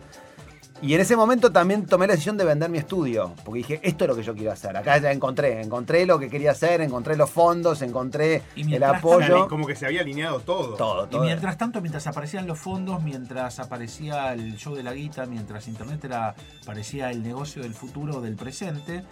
Y 0.83 0.95
en 0.95 1.01
ese 1.01 1.15
momento 1.15 1.51
también 1.51 1.85
tomé 1.85 2.07
la 2.07 2.13
decisión 2.13 2.38
de 2.38 2.43
vender 2.43 2.67
mi 2.69 2.79
estudio, 2.79 3.35
porque 3.45 3.59
dije, 3.59 3.79
esto 3.83 4.05
es 4.05 4.09
lo 4.09 4.15
que 4.15 4.23
yo 4.23 4.33
quiero 4.33 4.51
hacer. 4.51 4.75
Acá 4.75 4.97
ya 4.97 5.11
encontré, 5.11 5.61
encontré 5.61 6.07
lo 6.07 6.17
que 6.17 6.27
quería 6.27 6.51
hacer, 6.51 6.81
encontré 6.81 7.15
los 7.15 7.29
fondos, 7.29 7.83
encontré 7.83 8.41
Y 8.55 8.73
el 8.73 8.81
apoyo. 8.83 9.47
Como 9.47 9.67
que 9.67 9.75
se 9.75 9.85
había 9.85 10.01
alineado 10.01 10.39
todo. 10.39 10.75
Todo, 10.77 11.05
Y 11.05 11.09
todo. 11.09 11.21
mientras 11.23 11.55
tanto, 11.59 11.81
mientras 11.81 12.07
aparecían 12.07 12.47
los 12.47 12.57
fondos, 12.57 13.03
mientras 13.03 13.59
aparecía 13.59 14.33
el 14.33 14.57
show 14.57 14.73
de 14.73 14.81
la 14.81 14.93
guita, 14.93 15.27
mientras 15.27 15.67
Internet 15.67 16.03
era, 16.03 16.33
parecía 16.65 17.11
el 17.11 17.21
negocio 17.21 17.61
del 17.61 17.75
futuro 17.75 18.17
o 18.17 18.21
del 18.21 18.35
presente, 18.35 19.03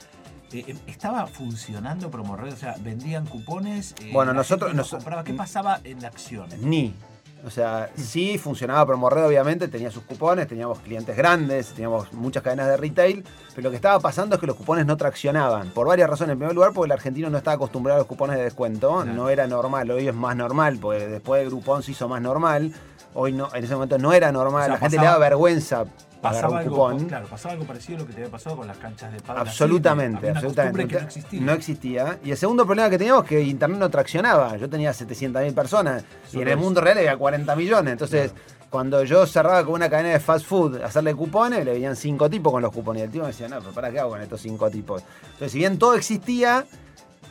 eh, 0.52 0.64
eh, 0.68 0.76
¿estaba 0.88 1.28
funcionando 1.28 2.10
Promored? 2.10 2.52
O 2.54 2.58
sea, 2.58 2.78
¿vendían 2.80 3.28
cupones? 3.28 3.94
Eh, 4.02 4.10
Bueno, 4.12 4.32
la 4.34 4.40
nosotros- 4.40 4.70
gente 4.72 4.78
los 4.78 4.92
nos- 4.92 5.00
compraba? 5.04 5.24
¿Qué 5.24 5.34
pasaba 5.34 5.80
en 5.84 6.02
la 6.02 6.08
acción? 6.08 6.50
Ni. 6.62 6.96
O 7.46 7.50
sea, 7.50 7.90
sí 7.96 8.38
funcionaba 8.38 8.86
Promored, 8.86 9.26
obviamente, 9.26 9.68
tenía 9.70 9.90
sus 9.90 10.04
cupones, 10.04 10.48
teníamos 10.48 10.80
clientes 10.80 11.16
grandes, 11.16 11.70
teníamos 11.70 12.12
muchas 12.12 12.44
cadenas 12.44 12.68
de 12.68 12.76
retail, 12.78 13.24
pero 13.56 13.64
lo 13.64 13.70
que 13.70 13.78
estaba 13.78 13.98
pasando 14.00 14.36
es 14.36 14.42
que 14.42 14.48
los 14.48 14.58
cupones 14.58 14.86
no 14.86 14.98
traccionaban, 14.98 15.70
por 15.70 15.88
varias 15.88 16.10
razones. 16.10 16.34
En 16.34 16.40
primer 16.40 16.54
lugar, 16.54 16.74
porque 16.74 16.88
el 16.88 16.92
argentino 16.92 17.30
no 17.30 17.38
estaba 17.38 17.56
acostumbrado 17.56 17.98
a 17.98 18.00
los 18.00 18.08
cupones 18.08 18.36
de 18.38 18.44
descuento, 18.44 19.06
no 19.06 19.30
era 19.30 19.48
normal, 19.48 19.90
hoy 19.90 20.08
es 20.10 20.14
más 20.14 20.36
normal, 20.36 20.80
porque 20.82 21.08
después 21.08 21.42
de 21.42 21.48
Groupon 21.48 21.82
se 21.82 21.92
hizo 21.92 22.10
más 22.10 22.22
normal, 22.22 22.74
hoy 23.14 23.32
no, 23.32 23.48
en 23.54 23.64
ese 23.64 23.74
momento 23.74 23.98
no 23.98 24.12
era 24.12 24.32
normal, 24.34 24.64
O 24.64 24.66
sea, 24.66 24.74
la 24.74 24.80
gente 24.80 24.98
pasaba- 24.98 25.02
le 25.02 25.20
daba 25.20 25.30
vergüenza 25.30 25.86
Pasaba 26.22 26.50
un 26.50 26.58
algo, 26.58 26.72
cupón. 26.76 27.06
claro, 27.08 27.28
pasaba 27.28 27.54
algo 27.54 27.66
parecido 27.66 27.98
a 27.98 28.02
lo 28.02 28.08
que 28.08 28.14
te 28.14 28.20
había 28.22 28.32
pasado 28.32 28.58
con 28.58 28.68
las 28.68 28.78
canchas 28.78 29.12
de 29.14 29.20
pádel. 29.22 29.42
Absolutamente, 29.42 30.18
Había 30.18 30.32
una 30.32 30.40
absolutamente. 30.40 30.88
que 30.88 31.00
no 31.02 31.08
existía. 31.08 31.42
No 31.42 31.52
existía. 31.54 32.20
Y 32.24 32.32
el 32.32 32.38
segundo 32.38 32.66
problema 32.66 32.90
que 32.90 32.98
teníamos 32.98 33.24
es 33.24 33.30
que 33.30 33.42
Internet 33.42 33.80
no 33.80 33.90
traccionaba. 33.90 34.58
Yo 34.58 34.70
tenía 34.70 34.92
700.000 34.92 35.54
personas 35.54 36.04
y 36.34 36.42
en 36.42 36.48
el 36.50 36.58
mundo 36.58 36.82
real 36.82 36.98
había 36.98 37.16
40 37.16 37.56
millones. 37.56 37.92
Entonces, 37.94 38.34
cuando 38.70 39.04
yo 39.04 39.26
cerraba 39.26 39.64
con 39.64 39.76
una 39.76 39.90
cadena 39.90 40.10
de 40.10 40.20
fast 40.20 40.46
food 40.46 40.82
hacerle 40.84 41.16
cupones, 41.16 41.64
le 41.66 41.72
venían 41.74 41.96
cinco 41.96 42.30
tipos 42.30 42.52
con 42.52 42.62
los 42.62 42.72
cupones. 42.72 43.02
Y 43.02 43.06
el 43.06 43.12
tipo 43.12 43.24
me 43.24 43.30
decía, 43.32 43.48
no, 43.48 43.60
pero 43.60 43.72
¿para 43.72 43.90
qué 43.90 44.00
hago 44.00 44.12
con 44.12 44.22
estos 44.22 44.42
cinco 44.42 44.70
tipos? 44.70 45.02
Entonces, 45.24 45.52
si 45.54 45.58
bien 45.60 45.80
todo 45.80 45.96
existía, 45.96 46.66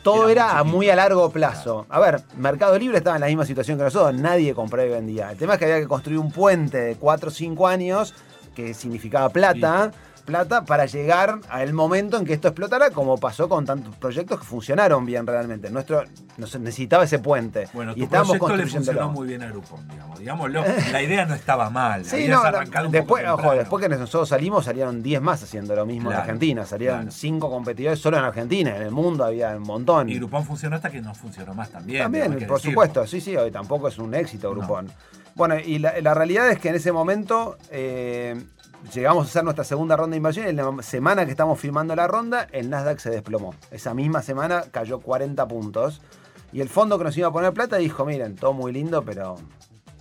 todo 0.03 0.29
Era 0.29 0.57
a 0.57 0.63
muy 0.63 0.89
a 0.89 0.95
largo 0.95 1.29
plazo. 1.29 1.85
A 1.89 1.99
ver, 1.99 2.21
Mercado 2.37 2.77
Libre 2.79 2.97
estaba 2.99 3.17
en 3.17 3.21
la 3.21 3.27
misma 3.27 3.45
situación 3.45 3.77
que 3.77 3.83
nosotros, 3.83 4.19
nadie 4.19 4.53
compraba 4.53 4.87
y 4.87 4.91
vendía. 4.91 5.31
El 5.31 5.37
tema 5.37 5.53
es 5.53 5.59
que 5.59 5.65
había 5.65 5.79
que 5.79 5.87
construir 5.87 6.19
un 6.19 6.31
puente 6.31 6.77
de 6.77 6.95
4 6.95 7.27
o 7.27 7.31
5 7.31 7.67
años 7.67 8.13
que 8.59 8.73
significaba 8.73 9.29
plata, 9.29 9.91
plata 10.25 10.63
para 10.65 10.85
llegar 10.85 11.39
al 11.49 11.73
momento 11.73 12.17
en 12.17 12.25
que 12.25 12.33
esto 12.33 12.49
explotara, 12.49 12.91
como 12.91 13.17
pasó 13.17 13.47
con 13.49 13.65
tantos 13.65 13.95
proyectos 13.95 14.39
que 14.39 14.45
funcionaron 14.45 15.05
bien 15.05 15.25
realmente. 15.25 15.69
Nuestro 15.71 16.03
nos 16.37 16.57
necesitaba 16.59 17.03
ese 17.03 17.19
puente 17.19 17.67
Bueno, 17.73 17.91
y 17.93 17.95
tu 17.95 18.03
estábamos 18.03 18.37
proyecto 18.37 18.57
le 18.57 18.67
funcionó 18.67 19.09
muy 19.09 19.27
bien 19.27 19.43
a 19.43 19.47
Groupon, 19.47 19.87
digamos. 19.87 20.19
Digámoslo, 20.19 20.63
la 20.91 21.01
idea 21.01 21.25
no 21.25 21.35
estaba 21.35 21.69
mal. 21.69 22.05
Sí, 22.05 22.27
no, 22.27 22.41
un 22.41 22.91
después, 22.91 23.23
poco 23.23 23.33
ojo, 23.33 23.41
temprano. 23.41 23.59
después 23.59 23.83
que 23.83 23.89
nosotros 23.89 24.29
salimos 24.29 24.65
salieron 24.65 25.01
10 25.01 25.21
más 25.21 25.41
haciendo 25.41 25.75
lo 25.75 25.85
mismo 25.85 26.09
Claro, 26.09 26.23
en 26.23 26.29
Argentina. 26.29 26.65
Salieron 26.65 26.99
claro. 26.99 27.11
5 27.11 27.49
competidores 27.49 27.99
solo 27.99 28.17
en 28.17 28.23
Argentina, 28.25 28.75
en 28.75 28.83
el 28.83 28.91
mundo 28.91 29.23
había 29.23 29.55
un 29.55 29.63
montón. 29.63 30.09
Y 30.09 30.15
Groupon 30.15 30.45
funcionó 30.45 30.75
hasta 30.75 30.89
que 30.89 31.01
no 31.01 31.13
funcionó 31.15 31.53
más 31.53 31.69
también. 31.69 32.03
También, 32.03 32.25
por 32.25 32.39
decirlo. 32.39 32.59
supuesto, 32.59 33.07
sí, 33.07 33.19
sí, 33.19 33.35
hoy 33.35 33.51
tampoco 33.51 33.87
es 33.87 33.97
un 33.97 34.13
éxito 34.13 34.51
Groupon. 34.51 34.89
Bueno, 35.35 35.57
y 35.57 35.79
la, 35.79 36.13
realidad 36.13 36.49
es 36.49 36.59
que 36.59 36.69
en 36.69 36.75
ese 36.75 36.91
momento 36.91 37.57
eh, 37.71 38.41
llegamos 38.93 39.25
a 39.25 39.29
hacer 39.29 39.43
nuestra 39.43 39.63
segunda 39.63 39.95
ronda 39.95 40.11
de 40.13 40.17
inversión 40.17 40.47
en 40.47 40.55
la 40.55 40.83
semana 40.83 41.25
que 41.25 41.31
estamos 41.31 41.59
firmando 41.59 41.95
la 41.95 42.07
ronda, 42.07 42.47
el 42.51 42.69
Nasdaq 42.69 42.99
se 42.99 43.09
desplomó. 43.09 43.53
Esa 43.71 43.93
misma 43.93 44.21
semana 44.21 44.63
cayó 44.71 44.99
40 44.99 45.47
puntos. 45.47 46.01
Y 46.51 46.61
el 46.61 46.69
fondo 46.69 46.97
que 46.97 47.03
nos 47.03 47.15
iba 47.15 47.27
a 47.27 47.31
poner 47.31 47.53
plata 47.53 47.77
dijo, 47.77 48.05
miren, 48.05 48.35
todo 48.35 48.53
muy 48.53 48.71
lindo, 48.71 49.03
pero 49.03 49.37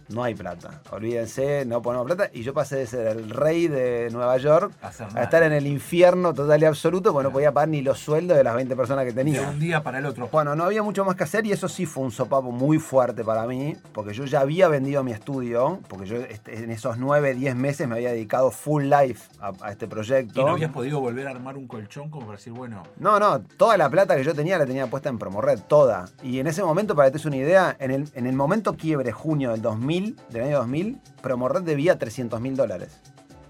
no 0.08 0.24
hay 0.24 0.34
plata. 0.34 0.80
Olvídense, 0.90 1.64
no 1.66 1.82
ponemos 1.82 2.06
plata. 2.06 2.30
Y 2.32 2.42
yo 2.42 2.52
pasé 2.54 2.76
de 2.76 2.86
ser 2.86 3.06
el 3.08 3.30
rey 3.30 3.68
de 3.68 4.08
Nueva 4.10 4.36
York 4.38 4.72
a 4.82 5.22
estar 5.22 5.42
en 5.42 5.52
el 5.52 5.66
infierno 5.66 6.32
total 6.34 6.60
y 6.62 6.64
absoluto, 6.64 7.12
porque 7.12 7.24
no 7.28 7.32
podía 7.32 7.52
pagar 7.52 7.68
ni 7.68 7.82
los 7.82 7.98
sueldos 7.98 8.36
de 8.36 8.44
las 8.44 8.54
20 8.54 8.74
personas 8.76 9.04
que 9.04 9.12
De 9.12 9.16
tenía. 9.24 9.48
un 9.48 9.58
día 9.58 9.82
para 9.82 9.98
el 9.98 10.06
otro. 10.06 10.28
Bueno, 10.30 10.54
no 10.54 10.64
había 10.64 10.82
mucho 10.82 11.04
más 11.04 11.16
que 11.16 11.24
hacer 11.24 11.46
y 11.46 11.52
eso 11.52 11.68
sí 11.68 11.86
fue 11.86 12.04
un 12.04 12.10
sopapo 12.10 12.50
muy 12.52 12.78
fuerte 12.78 13.24
para 13.24 13.46
mí, 13.46 13.76
porque 13.92 14.12
yo 14.14 14.24
ya 14.24 14.40
había 14.40 14.68
vendido 14.68 15.02
mi 15.02 15.12
estudio, 15.12 15.80
porque 15.88 16.06
yo 16.06 16.16
en 16.46 16.70
esos 16.70 16.98
9, 16.98 17.34
10 17.34 17.56
meses 17.56 17.88
me 17.88 17.96
había 17.96 18.10
dedicado 18.12 18.50
full 18.50 18.84
life 18.84 19.28
a, 19.40 19.52
a 19.60 19.70
este 19.72 19.84
Y 19.86 19.88
proyecto. 19.88 20.42
no 20.44 20.52
habías 20.52 20.70
podido 20.72 21.00
volver 21.00 21.26
a 21.26 21.30
armar 21.30 21.56
un 21.56 21.66
colchón 21.66 22.10
como 22.10 22.26
para 22.26 22.36
decir, 22.38 22.52
bueno, 22.52 22.82
No, 22.98 23.18
no, 23.18 23.40
toda 23.40 23.76
la 23.76 23.88
plata 23.90 24.16
que 24.16 24.24
yo 24.24 24.34
tenía 24.34 24.58
la 24.58 24.66
tenía 24.66 24.86
puesta 24.88 25.08
en 25.08 25.18
Promored, 25.18 25.60
toda. 25.68 26.06
Y 26.22 26.38
en 26.38 26.46
ese 26.46 26.62
momento, 26.62 26.94
para 26.94 27.08
que 27.08 27.12
te 27.12 27.18
des 27.18 27.26
una 27.26 27.36
idea, 27.36 27.76
en 27.78 27.90
el, 27.90 28.08
en 28.14 28.26
el 28.26 28.34
momento 28.34 28.74
quiebre 28.74 29.12
junio 29.12 29.50
del 29.52 29.62
2000, 29.62 29.97
del 30.30 30.42
año 30.42 30.58
2000, 30.58 31.00
Promored 31.22 31.62
debía 31.62 31.98
300 31.98 32.40
mil 32.40 32.56
dólares. 32.56 33.00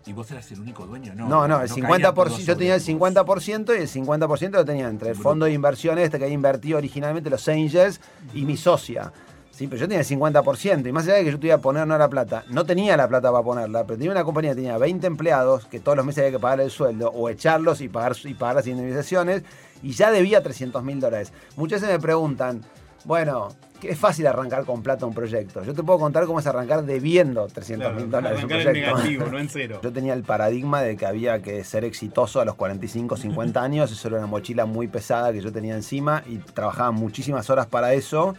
¿y 0.08 0.12
vos 0.14 0.30
eras 0.30 0.50
el 0.52 0.60
único 0.60 0.86
dueño? 0.86 1.14
No, 1.14 1.28
No, 1.28 1.46
no, 1.46 1.60
el 1.60 1.68
caían 1.68 2.00
50%, 2.00 2.14
todos 2.14 2.38
yo 2.38 2.56
tenía 2.56 2.74
el 2.76 2.80
sobre 2.80 2.94
vos. 2.94 3.44
50% 3.46 3.78
y 3.78 3.82
el 3.82 3.88
50% 3.88 4.50
lo 4.52 4.64
tenía 4.64 4.88
entre 4.88 5.10
el 5.10 5.16
fondo 5.16 5.44
de 5.44 5.52
inversión 5.52 5.98
este 5.98 6.18
que 6.18 6.24
había 6.24 6.34
invertido 6.34 6.78
originalmente 6.78 7.28
los 7.28 7.46
Angels 7.46 8.00
y 8.32 8.46
mi 8.46 8.56
socia. 8.56 9.12
Sí, 9.50 9.66
pero 9.66 9.80
yo 9.80 9.88
tenía 9.88 10.00
el 10.00 10.06
50% 10.06 10.88
y 10.88 10.92
más 10.92 11.04
allá 11.04 11.14
de 11.14 11.24
que 11.24 11.32
yo 11.32 11.36
tuviera 11.36 11.56
que 11.56 11.62
poner 11.62 11.86
no 11.86 11.98
la 11.98 12.08
plata, 12.08 12.44
no 12.48 12.64
tenía 12.64 12.96
la 12.96 13.08
plata 13.08 13.30
para 13.32 13.42
ponerla, 13.42 13.84
pero 13.84 13.98
tenía 13.98 14.12
una 14.12 14.24
compañía 14.24 14.52
que 14.52 14.56
tenía 14.56 14.78
20 14.78 15.06
empleados 15.06 15.66
que 15.66 15.80
todos 15.80 15.96
los 15.96 16.06
meses 16.06 16.20
había 16.20 16.38
que 16.38 16.40
pagar 16.40 16.60
el 16.60 16.70
sueldo 16.70 17.10
o 17.10 17.28
echarlos 17.28 17.80
y 17.80 17.88
pagar, 17.88 18.16
y 18.24 18.34
pagar 18.34 18.56
las 18.56 18.66
indemnizaciones 18.68 19.42
y 19.82 19.92
ya 19.92 20.10
debía 20.10 20.42
300 20.42 20.82
mil 20.84 21.00
dólares. 21.00 21.32
Muchas 21.56 21.80
veces 21.80 21.96
me 21.96 22.00
preguntan, 22.00 22.62
Bueno, 23.04 23.48
que 23.80 23.90
es 23.90 23.98
fácil 23.98 24.26
arrancar 24.26 24.64
con 24.64 24.82
plata 24.82 25.06
un 25.06 25.14
proyecto. 25.14 25.62
Yo 25.62 25.72
te 25.72 25.82
puedo 25.82 25.98
contar 25.98 26.26
cómo 26.26 26.40
es 26.40 26.46
arrancar 26.46 26.84
debiendo 26.84 27.46
300 27.46 27.94
mil 27.94 28.06
Claro, 28.08 28.28
dólares 28.28 28.44
un 28.44 28.52
arrancar 28.52 28.58
en 28.58 28.64
proyecto. 28.82 28.96
negativo, 28.96 29.26
no 29.26 29.38
en 29.38 29.48
cero. 29.52 29.80
Yo 29.82 29.92
tenía 29.92 30.14
el 30.14 30.22
paradigma 30.24 30.82
de 30.82 30.96
que 30.96 31.06
había 31.06 31.40
que 31.40 31.62
ser 31.64 31.84
exitoso 31.84 32.40
a 32.40 32.44
los 32.44 32.56
45, 32.56 33.16
50 33.16 33.62
años. 33.62 33.92
Eso 33.92 34.08
era 34.08 34.18
una 34.18 34.26
mochila 34.26 34.66
muy 34.66 34.88
pesada 34.88 35.32
que 35.32 35.40
yo 35.40 35.52
tenía 35.52 35.74
encima 35.74 36.22
y 36.26 36.38
trabajaba 36.38 36.90
muchísimas 36.90 37.48
horas 37.50 37.66
para 37.66 37.94
eso. 37.94 38.34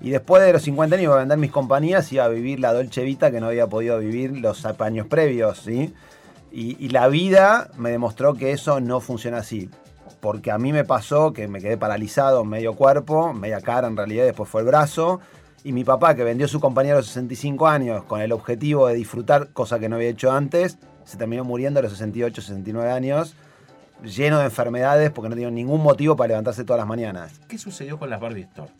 Y 0.00 0.10
después 0.10 0.42
de 0.42 0.52
los 0.52 0.62
50 0.62 0.94
años 0.96 1.04
iba 1.04 1.14
a 1.14 1.18
vender 1.18 1.38
mis 1.38 1.50
compañías 1.52 2.10
y 2.12 2.16
iba 2.16 2.24
a 2.24 2.28
vivir 2.28 2.60
la 2.60 2.72
Dolce 2.72 3.02
Vita 3.02 3.30
que 3.30 3.40
no 3.40 3.46
había 3.48 3.66
podido 3.66 3.98
vivir 3.98 4.38
los 4.38 4.64
años 4.66 5.06
previos, 5.06 5.58
¿sí? 5.58 5.92
Y, 6.52 6.76
y 6.84 6.90
la 6.90 7.08
vida 7.08 7.70
me 7.76 7.90
demostró 7.90 8.34
que 8.34 8.52
eso 8.52 8.80
no 8.80 9.00
funciona 9.00 9.38
así. 9.38 9.70
Porque 10.24 10.50
a 10.50 10.56
mí 10.56 10.72
me 10.72 10.84
pasó 10.84 11.34
que 11.34 11.48
me 11.48 11.60
quedé 11.60 11.76
paralizado, 11.76 12.46
medio 12.46 12.72
cuerpo, 12.72 13.34
media 13.34 13.60
cara 13.60 13.88
en 13.88 13.94
realidad, 13.94 14.24
después 14.24 14.48
fue 14.48 14.62
el 14.62 14.66
brazo. 14.68 15.20
Y 15.64 15.72
mi 15.72 15.84
papá, 15.84 16.14
que 16.14 16.24
vendió 16.24 16.48
su 16.48 16.60
compañía 16.60 16.94
a 16.94 16.96
los 16.96 17.08
65 17.08 17.68
años 17.68 18.04
con 18.04 18.22
el 18.22 18.32
objetivo 18.32 18.86
de 18.86 18.94
disfrutar, 18.94 19.50
cosa 19.52 19.78
que 19.78 19.90
no 19.90 19.96
había 19.96 20.08
hecho 20.08 20.32
antes, 20.32 20.78
se 21.04 21.18
terminó 21.18 21.44
muriendo 21.44 21.80
a 21.80 21.82
los 21.82 21.92
68, 21.92 22.40
69 22.40 22.90
años, 22.90 23.34
lleno 24.02 24.38
de 24.38 24.46
enfermedades 24.46 25.10
porque 25.10 25.28
no 25.28 25.34
tenía 25.34 25.50
ningún 25.50 25.82
motivo 25.82 26.16
para 26.16 26.28
levantarse 26.28 26.64
todas 26.64 26.80
las 26.80 26.88
mañanas. 26.88 27.38
¿Qué 27.46 27.58
sucedió 27.58 27.98
con 27.98 28.08
las 28.08 28.18
Barbie 28.18 28.44
Store? 28.44 28.72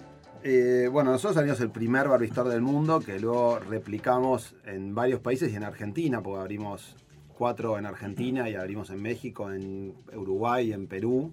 Eh, 0.44 0.88
bueno, 0.90 1.10
nosotros 1.10 1.34
salimos 1.34 1.60
el 1.60 1.68
primer 1.68 2.08
Barbie 2.08 2.28
Store 2.28 2.48
del 2.48 2.62
mundo 2.62 3.00
que 3.00 3.20
luego 3.20 3.58
replicamos 3.58 4.54
en 4.64 4.94
varios 4.94 5.20
países 5.20 5.52
y 5.52 5.56
en 5.56 5.64
Argentina, 5.64 6.22
porque 6.22 6.40
abrimos 6.40 6.96
cuatro 7.34 7.78
en 7.78 7.86
Argentina 7.86 8.48
y 8.48 8.54
abrimos 8.54 8.90
en 8.90 9.02
México, 9.02 9.50
en 9.52 9.94
Uruguay, 10.14 10.72
en 10.72 10.86
Perú. 10.86 11.32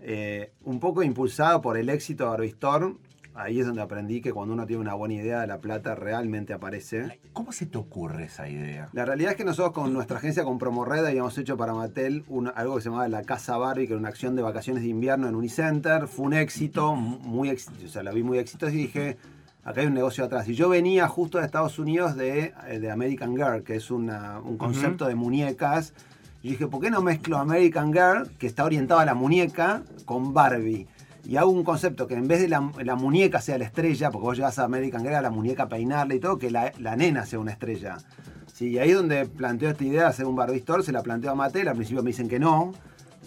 Eh, 0.00 0.52
un 0.64 0.78
poco 0.78 1.02
impulsado 1.02 1.60
por 1.62 1.76
el 1.78 1.88
éxito 1.88 2.24
de 2.24 2.30
Barbie 2.30 2.48
Store, 2.48 2.94
ahí 3.34 3.60
es 3.60 3.66
donde 3.66 3.80
aprendí 3.82 4.20
que 4.20 4.32
cuando 4.32 4.54
uno 4.54 4.66
tiene 4.66 4.80
una 4.82 4.94
buena 4.94 5.14
idea, 5.14 5.46
la 5.46 5.58
plata 5.58 5.94
realmente 5.94 6.52
aparece. 6.52 7.18
¿Cómo 7.32 7.52
se 7.52 7.66
te 7.66 7.78
ocurre 7.78 8.24
esa 8.24 8.48
idea? 8.48 8.88
La 8.92 9.04
realidad 9.04 9.32
es 9.32 9.36
que 9.36 9.44
nosotros 9.44 9.72
con 9.72 9.92
nuestra 9.92 10.18
agencia, 10.18 10.44
con 10.44 10.58
Promorred, 10.58 11.04
habíamos 11.04 11.36
hecho 11.38 11.56
para 11.56 11.72
Mattel 11.74 12.24
un- 12.28 12.52
algo 12.54 12.76
que 12.76 12.82
se 12.82 12.88
llamaba 12.90 13.08
La 13.08 13.22
Casa 13.22 13.56
Barbie, 13.56 13.86
que 13.86 13.92
era 13.94 13.98
una 14.00 14.08
acción 14.08 14.36
de 14.36 14.42
vacaciones 14.42 14.82
de 14.82 14.88
invierno 14.90 15.28
en 15.28 15.34
Unicenter. 15.34 16.08
Fue 16.08 16.26
un 16.26 16.34
éxito, 16.34 16.94
muy 16.94 17.50
o 17.50 17.88
sea, 17.88 18.02
la 18.02 18.12
vi 18.12 18.22
muy 18.22 18.38
exitosa 18.38 18.72
y 18.72 18.76
dije, 18.76 19.16
acá 19.66 19.80
hay 19.82 19.88
un 19.88 19.94
negocio 19.94 20.24
atrás. 20.24 20.48
Y 20.48 20.54
yo 20.54 20.68
venía 20.68 21.06
justo 21.08 21.38
de 21.38 21.44
Estados 21.44 21.78
Unidos 21.78 22.16
de, 22.16 22.54
eh, 22.68 22.78
de 22.78 22.90
American 22.90 23.34
Girl, 23.36 23.62
que 23.62 23.74
es 23.76 23.90
una- 23.90 24.38
un 24.40 24.56
concepto 24.56 25.06
de 25.06 25.14
muñecas. 25.16 25.92
Y 26.42 26.50
dije, 26.50 26.66
¿por 26.68 26.80
qué 26.80 26.90
no 26.90 27.02
mezclo 27.02 27.36
American 27.38 27.92
Girl, 27.92 28.30
que 28.38 28.46
está 28.46 28.64
orientado 28.64 29.00
a 29.00 29.04
la 29.04 29.14
muñeca, 29.14 29.82
con 30.04 30.32
Barbie? 30.32 30.86
Y 31.24 31.36
hago 31.36 31.50
un 31.50 31.64
concepto 31.64 32.06
que 32.06 32.14
en 32.14 32.28
vez 32.28 32.40
de 32.40 32.46
la, 32.48 32.70
la 32.84 32.94
muñeca 32.94 33.40
sea 33.40 33.58
la 33.58 33.64
estrella, 33.64 34.12
porque 34.12 34.24
vos 34.26 34.36
llevas 34.36 34.58
a 34.60 34.64
American 34.64 35.02
Girl 35.02 35.16
a 35.16 35.22
la 35.22 35.30
muñeca 35.30 35.64
a 35.64 35.68
peinarla 35.68 36.14
y 36.14 36.20
todo, 36.20 36.38
que 36.38 36.50
la, 36.52 36.72
la 36.78 36.94
nena 36.94 37.26
sea 37.26 37.40
una 37.40 37.50
estrella. 37.50 37.98
Sí, 38.54 38.68
y 38.68 38.78
ahí 38.78 38.90
es 38.90 38.96
donde 38.96 39.26
planteo 39.26 39.70
esta 39.70 39.82
idea 39.84 40.02
de 40.02 40.08
hacer 40.08 40.24
un 40.26 40.36
Barbie 40.36 40.58
Store, 40.58 40.84
se 40.84 40.92
la 40.92 41.02
planteo 41.02 41.32
a 41.32 41.34
Mattel, 41.34 41.66
al 41.66 41.74
principio 41.74 42.02
me 42.04 42.10
dicen 42.10 42.28
que 42.28 42.38
no, 42.38 42.72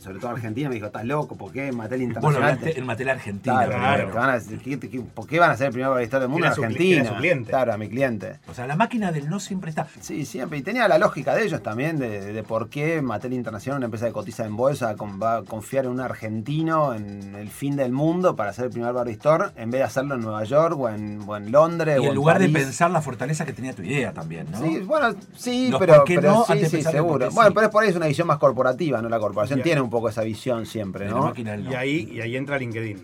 sobre 0.02 0.20
todo 0.20 0.32
Argentina, 0.32 0.70
me 0.70 0.76
dijo, 0.76 0.88
estás 0.88 1.06
loco, 1.06 1.36
¿por 1.36 1.52
qué 1.52 1.72
Mattel 1.72 2.02
Internacional? 2.02 2.50
hablaste 2.54 2.80
en 2.80 2.86
Mattel 2.86 3.10
Argentina. 3.10 3.66
Claro, 3.66 4.32
decir, 4.34 4.60
¿qué- 4.62 4.80
qué- 4.90 5.02
¿por 5.02 5.28
qué 5.28 5.40
van 5.40 5.52
a 5.52 5.58
ser 5.58 5.68
el 5.68 5.74
primer 5.74 5.90
Barbie 5.90 6.04
Store 6.06 6.22
del 6.22 6.30
mundo 6.30 6.46
en 6.48 6.52
Argentina? 6.54 7.06
su 7.10 7.16
cliente. 7.16 7.50
Claro, 7.52 7.74
a 7.74 7.78
mi 7.78 7.90
cliente. 7.90 8.40
O 8.50 8.54
sea, 8.54 8.68
la 8.68 8.76
máquina 8.76 9.12
del 9.12 9.30
no 9.30 9.40
siempre 9.40 9.70
está. 9.70 9.88
Sí, 10.02 10.26
siempre. 10.26 10.58
Y 10.58 10.62
tenía 10.62 10.88
la 10.88 10.98
lógica 10.98 11.36
de 11.36 11.44
ellos 11.44 11.62
también, 11.64 11.98
de, 12.00 12.34
de 12.34 12.44
por 12.44 12.70
qué 12.70 13.02
Mattel 13.02 13.34
Internacional, 13.34 13.78
una 13.78 13.86
empresa 13.86 14.08
que 14.08 14.14
cotiza 14.14 14.46
en 14.46 14.56
bolsa, 14.56 14.96
con- 14.96 15.22
va 15.22 15.38
a 15.38 15.44
confiar 15.44 15.86
en 15.86 15.92
un 15.92 16.00
argentino 16.00 16.94
en 16.94 17.36
el 17.36 17.50
fin 17.50 17.76
del 17.76 17.92
mundo 17.92 18.36
para 18.36 18.52
hacer 18.52 18.66
el 18.66 18.72
primer 18.72 18.94
Barbie 18.94 19.14
Store, 19.14 19.46
en 19.56 19.72
vez 19.72 19.80
de 19.80 19.86
hacerlo 19.86 20.16
en 20.16 20.22
Nueva 20.22 20.44
York 20.44 20.76
o 20.78 20.90
en, 20.90 21.22
o 21.28 21.36
en 21.38 21.52
Londres 21.52 21.98
Y 22.02 22.06
o 22.06 22.10
en 22.10 22.16
lugar 22.16 22.40
de 22.40 22.50
pensar 22.50 22.92
la 22.92 23.02
fortaleza 23.02 23.46
que 23.46 23.54
tenía 23.54 23.74
tu 23.74 23.82
idea 23.82 24.14
también, 24.14 24.48
¿no? 24.52 24.60
Sí, 24.62 24.80
bueno, 24.80 25.16
sí, 25.36 25.70
Los 25.70 25.80
pero, 25.80 26.04
pero 26.06 26.22
no, 26.32 26.46
sí, 26.46 26.66
sí, 26.66 26.82
seguro. 26.84 27.30
Bueno, 27.32 27.50
sí. 27.50 27.54
pero 27.56 27.68
es 27.68 27.72
por 27.72 27.84
ahí 27.84 27.90
es 27.90 27.96
una 27.96 28.08
visión 28.08 28.28
más 28.28 28.38
corporativa, 28.38 29.02
¿no? 29.02 29.10
La 29.10 29.20
corporación 29.20 29.62
tiene 29.62 29.82
un 29.82 29.89
poco 29.90 30.10
esa 30.10 30.22
visión 30.24 30.66
siempre, 30.66 31.08
¿no? 31.08 31.24
máquina 31.26 31.52
del 31.52 31.64
no. 31.66 31.72
Y 31.72 31.76
ahí, 31.76 32.10
y 32.14 32.22
ahí 32.22 32.36
entra 32.36 32.58
LinkedIn. 32.58 32.98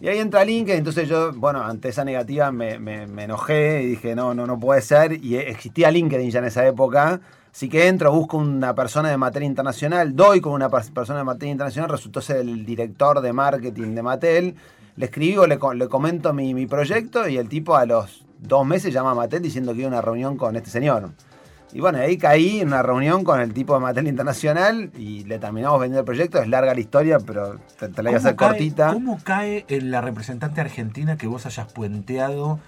Y 0.00 0.08
ahí 0.08 0.18
entra 0.18 0.44
LinkedIn, 0.44 0.78
entonces 0.78 1.08
yo, 1.08 1.32
bueno, 1.32 1.62
ante 1.64 1.88
esa 1.88 2.04
negativa 2.04 2.52
me, 2.52 2.78
me- 2.78 3.06
me 3.06 3.24
enojé 3.24 3.82
y 3.82 3.86
dije, 3.86 4.14
no, 4.14 4.32
no, 4.34 4.46
no 4.46 4.58
puede 4.58 4.80
ser. 4.80 5.12
Y 5.24 5.36
existía 5.36 5.90
LinkedIn 5.90 6.30
ya 6.30 6.38
en 6.38 6.44
esa 6.44 6.66
época. 6.66 7.20
Así 7.52 7.68
que 7.68 7.88
entro, 7.88 8.12
busco 8.12 8.36
una 8.36 8.74
persona 8.74 9.10
de 9.10 9.16
Mattel 9.16 9.42
Internacional, 9.42 10.14
doy 10.14 10.40
con 10.40 10.52
una 10.52 10.68
per- 10.70 10.92
persona 10.92 11.18
de 11.18 11.24
Mattel 11.24 11.48
Internacional, 11.48 11.90
resultó 11.90 12.20
ser 12.20 12.36
el 12.36 12.64
director 12.64 13.20
de 13.20 13.32
marketing 13.32 13.94
de 13.96 14.02
Mattel. 14.02 14.54
Le 14.94 15.04
escribo, 15.06 15.46
le, 15.46 15.58
le 15.74 15.88
comento 15.88 16.32
mi, 16.32 16.54
mi 16.54 16.66
proyecto 16.66 17.26
y 17.28 17.36
el 17.36 17.48
tipo 17.48 17.74
a 17.74 17.84
los 17.86 18.24
dos 18.38 18.64
meses 18.64 18.92
llama 18.94 19.10
a 19.10 19.14
Mattel 19.14 19.42
diciendo 19.42 19.72
que 19.72 19.78
iba 19.80 19.88
a 19.88 19.92
una 19.92 20.00
reunión 20.02 20.36
con 20.36 20.54
este 20.54 20.70
señor. 20.70 21.10
Y 21.72 21.80
bueno, 21.80 21.98
ahí 21.98 22.16
caí 22.16 22.60
en 22.60 22.68
una 22.68 22.82
reunión 22.82 23.24
con 23.24 23.40
el 23.40 23.52
tipo 23.52 23.74
de 23.74 23.80
Mattel 23.80 24.08
Internacional 24.08 24.90
y 24.96 25.24
le 25.24 25.38
terminamos 25.38 25.78
vendiendo 25.78 26.00
el 26.00 26.06
proyecto. 26.06 26.40
Es 26.40 26.48
larga 26.48 26.72
la 26.74 26.80
historia, 26.80 27.18
pero 27.20 27.58
te, 27.78 27.88
te 27.88 28.02
la 28.02 28.10
voy 28.10 28.16
a 28.16 28.18
¿Cómo 28.18 28.26
hacer 28.28 28.36
cae- 28.36 28.48
cortita. 28.48 28.92
¿Cómo 28.94 29.18
cae 29.22 29.64
en 29.68 29.90
la 29.90 30.00
representante 30.00 30.60
argentina 30.62 31.16
que 31.18 31.26
vos 31.26 31.44
hayas 31.46 31.70
puenteado 31.72 32.58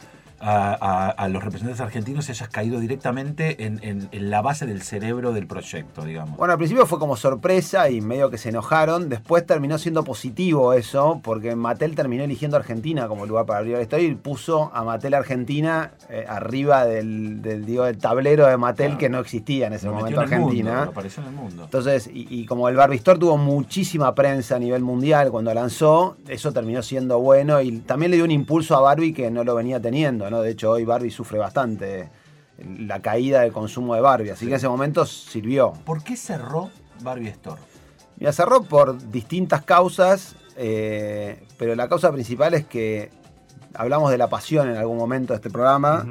a, 0.40 0.72
a- 0.80 1.10
a 1.10 1.28
los 1.28 1.44
representantes 1.44 1.80
argentinos 1.80 2.28
hayas 2.30 2.48
caído 2.48 2.80
directamente 2.80 3.64
en, 3.66 3.78
en- 3.82 4.08
en 4.10 4.30
la 4.30 4.40
base 4.42 4.66
del 4.66 4.82
cerebro 4.82 5.32
del 5.32 5.46
proyecto, 5.46 6.04
digamos? 6.04 6.36
Bueno, 6.38 6.52
al 6.52 6.58
principio 6.58 6.86
fue 6.86 6.98
como 6.98 7.16
sorpresa 7.16 7.90
y 7.90 8.00
medio 8.00 8.30
que 8.30 8.38
se 8.38 8.48
enojaron. 8.48 9.08
Después 9.08 9.44
terminó 9.46 9.78
siendo 9.78 10.02
positivo 10.04 10.72
eso, 10.72 11.20
porque 11.22 11.54
Mattel 11.56 11.94
terminó 11.94 12.24
eligiendo 12.24 12.56
Argentina 12.56 13.06
como 13.08 13.26
lugar 13.26 13.46
para 13.46 13.58
abrir 13.60 13.76
la 13.76 13.82
historia 13.82 14.08
y 14.08 14.14
puso 14.14 14.70
a 14.74 14.82
Mattel 14.84 15.14
Argentina 15.14 15.92
eh, 16.08 16.24
arriba 16.28 16.84
del, 16.86 17.42
del, 17.42 17.66
digo, 17.66 17.84
del 17.84 17.98
tablero 17.98 18.46
de 18.46 18.56
Mattel 18.56 18.86
Claro. 18.86 18.98
que 18.98 19.08
no 19.10 19.18
existía 19.18 19.66
en 19.66 19.74
ese 19.74 19.86
Lo 19.86 19.92
momento 19.94 20.22
en 20.22 20.28
mundo, 20.30 20.36
Argentina. 20.36 20.82
apareció 20.84 21.22
en 21.22 21.28
el 21.28 21.34
mundo. 21.34 21.64
Entonces, 21.64 22.08
y, 22.12 22.26
y 22.30 22.46
como 22.46 22.68
el 22.68 22.76
Barbie 22.76 22.96
Store 22.96 23.18
tuvo 23.18 23.36
muchísima 23.36 24.14
prensa 24.14 24.56
a 24.56 24.58
nivel 24.58 24.82
mundial 24.82 25.30
cuando 25.30 25.52
lanzó, 25.52 26.16
eso 26.28 26.52
terminó 26.52 26.82
siendo 26.82 27.18
bueno 27.20 27.60
y 27.60 27.72
también 27.80 28.10
le 28.10 28.16
dio 28.16 28.24
un 28.24 28.30
impulso 28.30 28.74
a 28.76 28.80
Barbie 28.80 29.12
que 29.12 29.30
no 29.30 29.44
lo 29.44 29.54
venía 29.54 29.80
teniendo, 29.80 30.29
¿no? 30.30 30.40
De 30.40 30.50
hecho, 30.50 30.70
hoy 30.70 30.84
Barbie 30.84 31.10
sufre 31.10 31.38
bastante 31.38 32.08
la 32.78 33.00
caída 33.00 33.40
del 33.40 33.52
consumo 33.52 33.94
de 33.94 34.00
Barbie, 34.00 34.30
así 34.30 34.46
que 34.46 34.52
en 34.52 34.56
ese 34.56 34.68
momento 34.68 35.06
sirvió. 35.06 35.72
¿Por 35.84 36.02
qué 36.02 36.16
cerró 36.16 36.70
Barbie 37.02 37.28
Store? 37.28 37.60
Mira, 38.18 38.32
cerró 38.32 38.62
por 38.62 39.10
distintas 39.10 39.64
causas, 39.64 40.36
eh, 40.56 41.42
pero 41.58 41.74
la 41.74 41.88
causa 41.88 42.12
principal 42.12 42.54
es 42.54 42.66
que 42.66 43.10
hablamos 43.74 44.10
de 44.10 44.18
la 44.18 44.28
pasión 44.28 44.68
en 44.68 44.76
algún 44.76 44.98
momento 44.98 45.32
de 45.32 45.36
este 45.38 45.50
programa. 45.50 46.06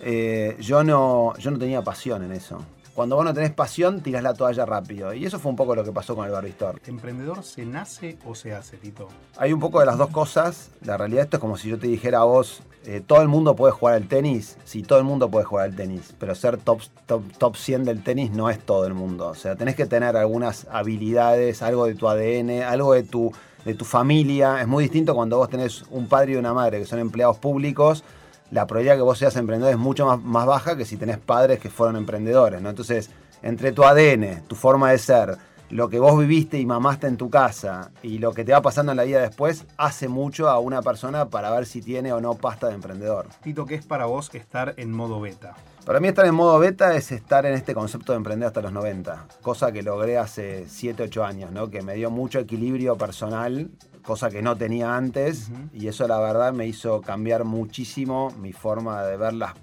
Eh, 0.00 0.56
yo, 0.60 0.84
no, 0.84 1.36
yo 1.38 1.50
no 1.50 1.58
tenía 1.58 1.82
pasión 1.82 2.22
en 2.24 2.32
eso. 2.32 2.62
Cuando 2.96 3.14
vos 3.14 3.26
no 3.26 3.34
tenés 3.34 3.52
pasión, 3.52 4.00
tirás 4.00 4.22
la 4.22 4.32
toalla 4.32 4.64
rápido. 4.64 5.12
Y 5.12 5.26
eso 5.26 5.38
fue 5.38 5.50
un 5.50 5.56
poco 5.56 5.74
lo 5.74 5.84
que 5.84 5.92
pasó 5.92 6.16
con 6.16 6.24
el 6.24 6.32
Barbie 6.32 6.48
Store. 6.52 6.78
¿Emprendedor 6.86 7.44
se 7.44 7.66
nace 7.66 8.16
o 8.24 8.34
se 8.34 8.54
hace, 8.54 8.78
Tito? 8.78 9.08
Hay 9.36 9.52
un 9.52 9.60
poco 9.60 9.80
de 9.80 9.86
las 9.86 9.98
dos 9.98 10.08
cosas. 10.08 10.70
La 10.80 10.96
realidad 10.96 11.24
esto 11.24 11.36
es 11.36 11.40
como 11.42 11.58
si 11.58 11.68
yo 11.68 11.78
te 11.78 11.88
dijera 11.88 12.20
a 12.20 12.24
vos, 12.24 12.62
eh, 12.86 13.02
todo 13.06 13.20
el 13.20 13.28
mundo 13.28 13.54
puede 13.54 13.74
jugar 13.74 13.96
al 13.96 14.08
tenis. 14.08 14.56
Sí, 14.64 14.82
todo 14.82 14.98
el 14.98 15.04
mundo 15.04 15.30
puede 15.30 15.44
jugar 15.44 15.66
al 15.66 15.76
tenis. 15.76 16.14
Pero 16.18 16.34
ser 16.34 16.56
top, 16.56 16.80
top, 17.04 17.22
top 17.36 17.56
100 17.56 17.84
del 17.84 18.02
tenis 18.02 18.30
no 18.30 18.48
es 18.48 18.60
todo 18.60 18.86
el 18.86 18.94
mundo. 18.94 19.26
O 19.26 19.34
sea, 19.34 19.56
tenés 19.56 19.76
que 19.76 19.84
tener 19.84 20.16
algunas 20.16 20.66
habilidades, 20.70 21.60
algo 21.60 21.84
de 21.84 21.96
tu 21.96 22.08
ADN, 22.08 22.62
algo 22.62 22.94
de 22.94 23.02
tu, 23.02 23.30
de 23.66 23.74
tu 23.74 23.84
familia. 23.84 24.62
Es 24.62 24.68
muy 24.68 24.84
distinto 24.84 25.14
cuando 25.14 25.36
vos 25.36 25.50
tenés 25.50 25.84
un 25.90 26.08
padre 26.08 26.32
y 26.32 26.36
una 26.36 26.54
madre 26.54 26.78
que 26.78 26.86
son 26.86 26.98
empleados 26.98 27.36
públicos. 27.36 28.04
La 28.50 28.66
probabilidad 28.66 28.96
que 28.96 29.02
vos 29.02 29.18
seas 29.18 29.36
emprendedor 29.36 29.72
es 29.72 29.78
mucho 29.78 30.06
más, 30.06 30.22
más 30.22 30.46
baja 30.46 30.76
que 30.76 30.84
si 30.84 30.96
tenés 30.96 31.18
padres 31.18 31.58
que 31.58 31.70
fueron 31.70 31.96
emprendedores. 31.96 32.60
¿no? 32.62 32.70
Entonces, 32.70 33.10
entre 33.42 33.72
tu 33.72 33.84
ADN, 33.84 34.42
tu 34.46 34.54
forma 34.54 34.90
de 34.90 34.98
ser, 34.98 35.38
lo 35.70 35.88
que 35.88 35.98
vos 35.98 36.16
viviste 36.18 36.58
y 36.58 36.66
mamaste 36.66 37.08
en 37.08 37.16
tu 37.16 37.28
casa 37.28 37.90
y 38.02 38.18
lo 38.18 38.32
que 38.32 38.44
te 38.44 38.52
va 38.52 38.62
pasando 38.62 38.92
en 38.92 38.96
la 38.96 39.04
vida 39.04 39.20
después 39.20 39.64
hace 39.76 40.08
mucho 40.08 40.48
a 40.48 40.60
una 40.60 40.80
persona 40.82 41.28
para 41.28 41.50
ver 41.50 41.66
si 41.66 41.82
tiene 41.82 42.12
o 42.12 42.20
no 42.20 42.34
pasta 42.34 42.68
de 42.68 42.74
emprendedor. 42.74 43.26
Tito, 43.42 43.66
¿qué 43.66 43.74
es 43.74 43.84
para 43.84 44.06
vos 44.06 44.32
estar 44.34 44.74
en 44.76 44.92
modo 44.92 45.20
beta? 45.20 45.54
Para 45.84 46.00
mí 46.00 46.08
estar 46.08 46.26
en 46.26 46.34
modo 46.34 46.58
beta 46.58 46.94
es 46.96 47.12
estar 47.12 47.46
en 47.46 47.54
este 47.54 47.74
concepto 47.74 48.12
de 48.12 48.18
emprender 48.18 48.48
hasta 48.48 48.60
los 48.60 48.72
90, 48.72 49.26
cosa 49.42 49.72
que 49.72 49.82
logré 49.82 50.18
hace 50.18 50.66
7, 50.68 51.04
8 51.04 51.24
años, 51.24 51.52
¿no? 51.52 51.70
que 51.70 51.82
me 51.82 51.94
dio 51.94 52.10
mucho 52.10 52.38
equilibrio 52.38 52.96
personal, 52.96 53.70
cosa 54.06 54.30
que 54.30 54.40
no 54.40 54.56
tenía 54.56 54.96
antes, 54.96 55.50
y 55.72 55.88
eso 55.88 56.06
la 56.06 56.18
verdad 56.18 56.52
me 56.52 56.66
hizo 56.66 57.00
cambiar 57.00 57.44
muchísimo 57.44 58.32
mi 58.40 58.52
forma 58.52 59.02
de 59.02 59.16
ver 59.16 59.34
las, 59.34 59.54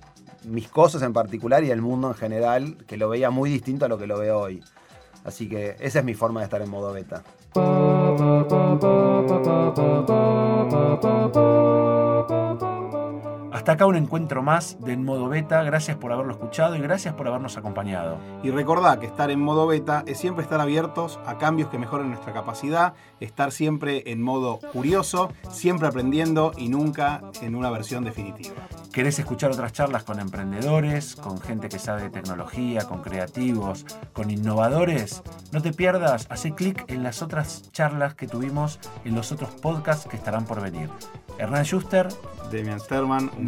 mis 0.43 0.67
cosas 0.67 1.01
en 1.01 1.13
particular 1.13 1.63
y 1.63 1.71
el 1.71 1.81
mundo 1.81 2.09
en 2.09 2.15
general, 2.15 2.77
que 2.85 2.97
lo 2.97 3.09
veía 3.09 3.29
muy 3.29 3.49
distinto 3.49 3.85
a 3.85 3.87
lo 3.87 3.97
que 3.97 4.07
lo 4.07 4.19
veo 4.19 4.39
hoy. 4.39 4.61
Así 5.23 5.47
que 5.47 5.77
esa 5.79 5.99
es 5.99 6.05
mi 6.05 6.13
forma 6.13 6.41
de 6.41 6.45
estar 6.45 6.61
en 6.61 6.69
modo 6.69 6.91
beta. 6.91 7.23
Hasta 13.63 13.71
acá 13.71 13.85
un 13.85 13.95
encuentro 13.95 14.43
más 14.43 14.77
de 14.81 14.91
En 14.91 15.05
Modo 15.05 15.29
Beta. 15.29 15.63
Gracias 15.63 15.95
por 15.95 16.11
haberlo 16.11 16.33
escuchado 16.33 16.75
y 16.75 16.81
gracias 16.81 17.13
por 17.13 17.29
habernos 17.29 17.55
acompañado. 17.55 18.17
Y 18.43 18.51
recordá 18.51 18.99
que 18.99 19.05
estar 19.05 19.31
en 19.31 19.39
modo 19.39 19.67
beta 19.67 20.03
es 20.05 20.17
siempre 20.17 20.43
estar 20.43 20.59
abiertos 20.59 21.17
a 21.25 21.37
cambios 21.37 21.69
que 21.69 21.79
mejoren 21.79 22.09
nuestra 22.09 22.33
capacidad, 22.33 22.93
estar 23.21 23.53
siempre 23.53 24.03
en 24.11 24.21
modo 24.21 24.59
curioso, 24.73 25.31
siempre 25.49 25.87
aprendiendo 25.87 26.51
y 26.57 26.67
nunca 26.67 27.21
en 27.41 27.55
una 27.55 27.69
versión 27.69 28.03
definitiva. 28.03 28.67
¿Querés 28.91 29.17
escuchar 29.17 29.51
otras 29.51 29.71
charlas 29.71 30.03
con 30.03 30.19
emprendedores, 30.19 31.15
con 31.15 31.39
gente 31.39 31.69
que 31.69 31.79
sabe 31.79 32.01
de 32.03 32.09
tecnología, 32.09 32.81
con 32.81 33.01
creativos, 33.01 33.85
con 34.11 34.29
innovadores? 34.29 35.23
No 35.53 35.61
te 35.61 35.71
pierdas, 35.71 36.27
hace 36.29 36.53
clic 36.53 36.83
en 36.89 37.01
las 37.01 37.21
otras 37.21 37.71
charlas 37.71 38.13
que 38.13 38.27
tuvimos 38.27 38.77
en 39.05 39.15
los 39.15 39.31
otros 39.31 39.51
podcasts 39.51 40.05
que 40.05 40.17
estarán 40.17 40.45
por 40.45 40.61
venir. 40.61 40.89
Hernán 41.39 41.63
Schuster, 41.63 42.07
Demian 42.51 42.79
Sterman, 42.79 43.31
un 43.37 43.47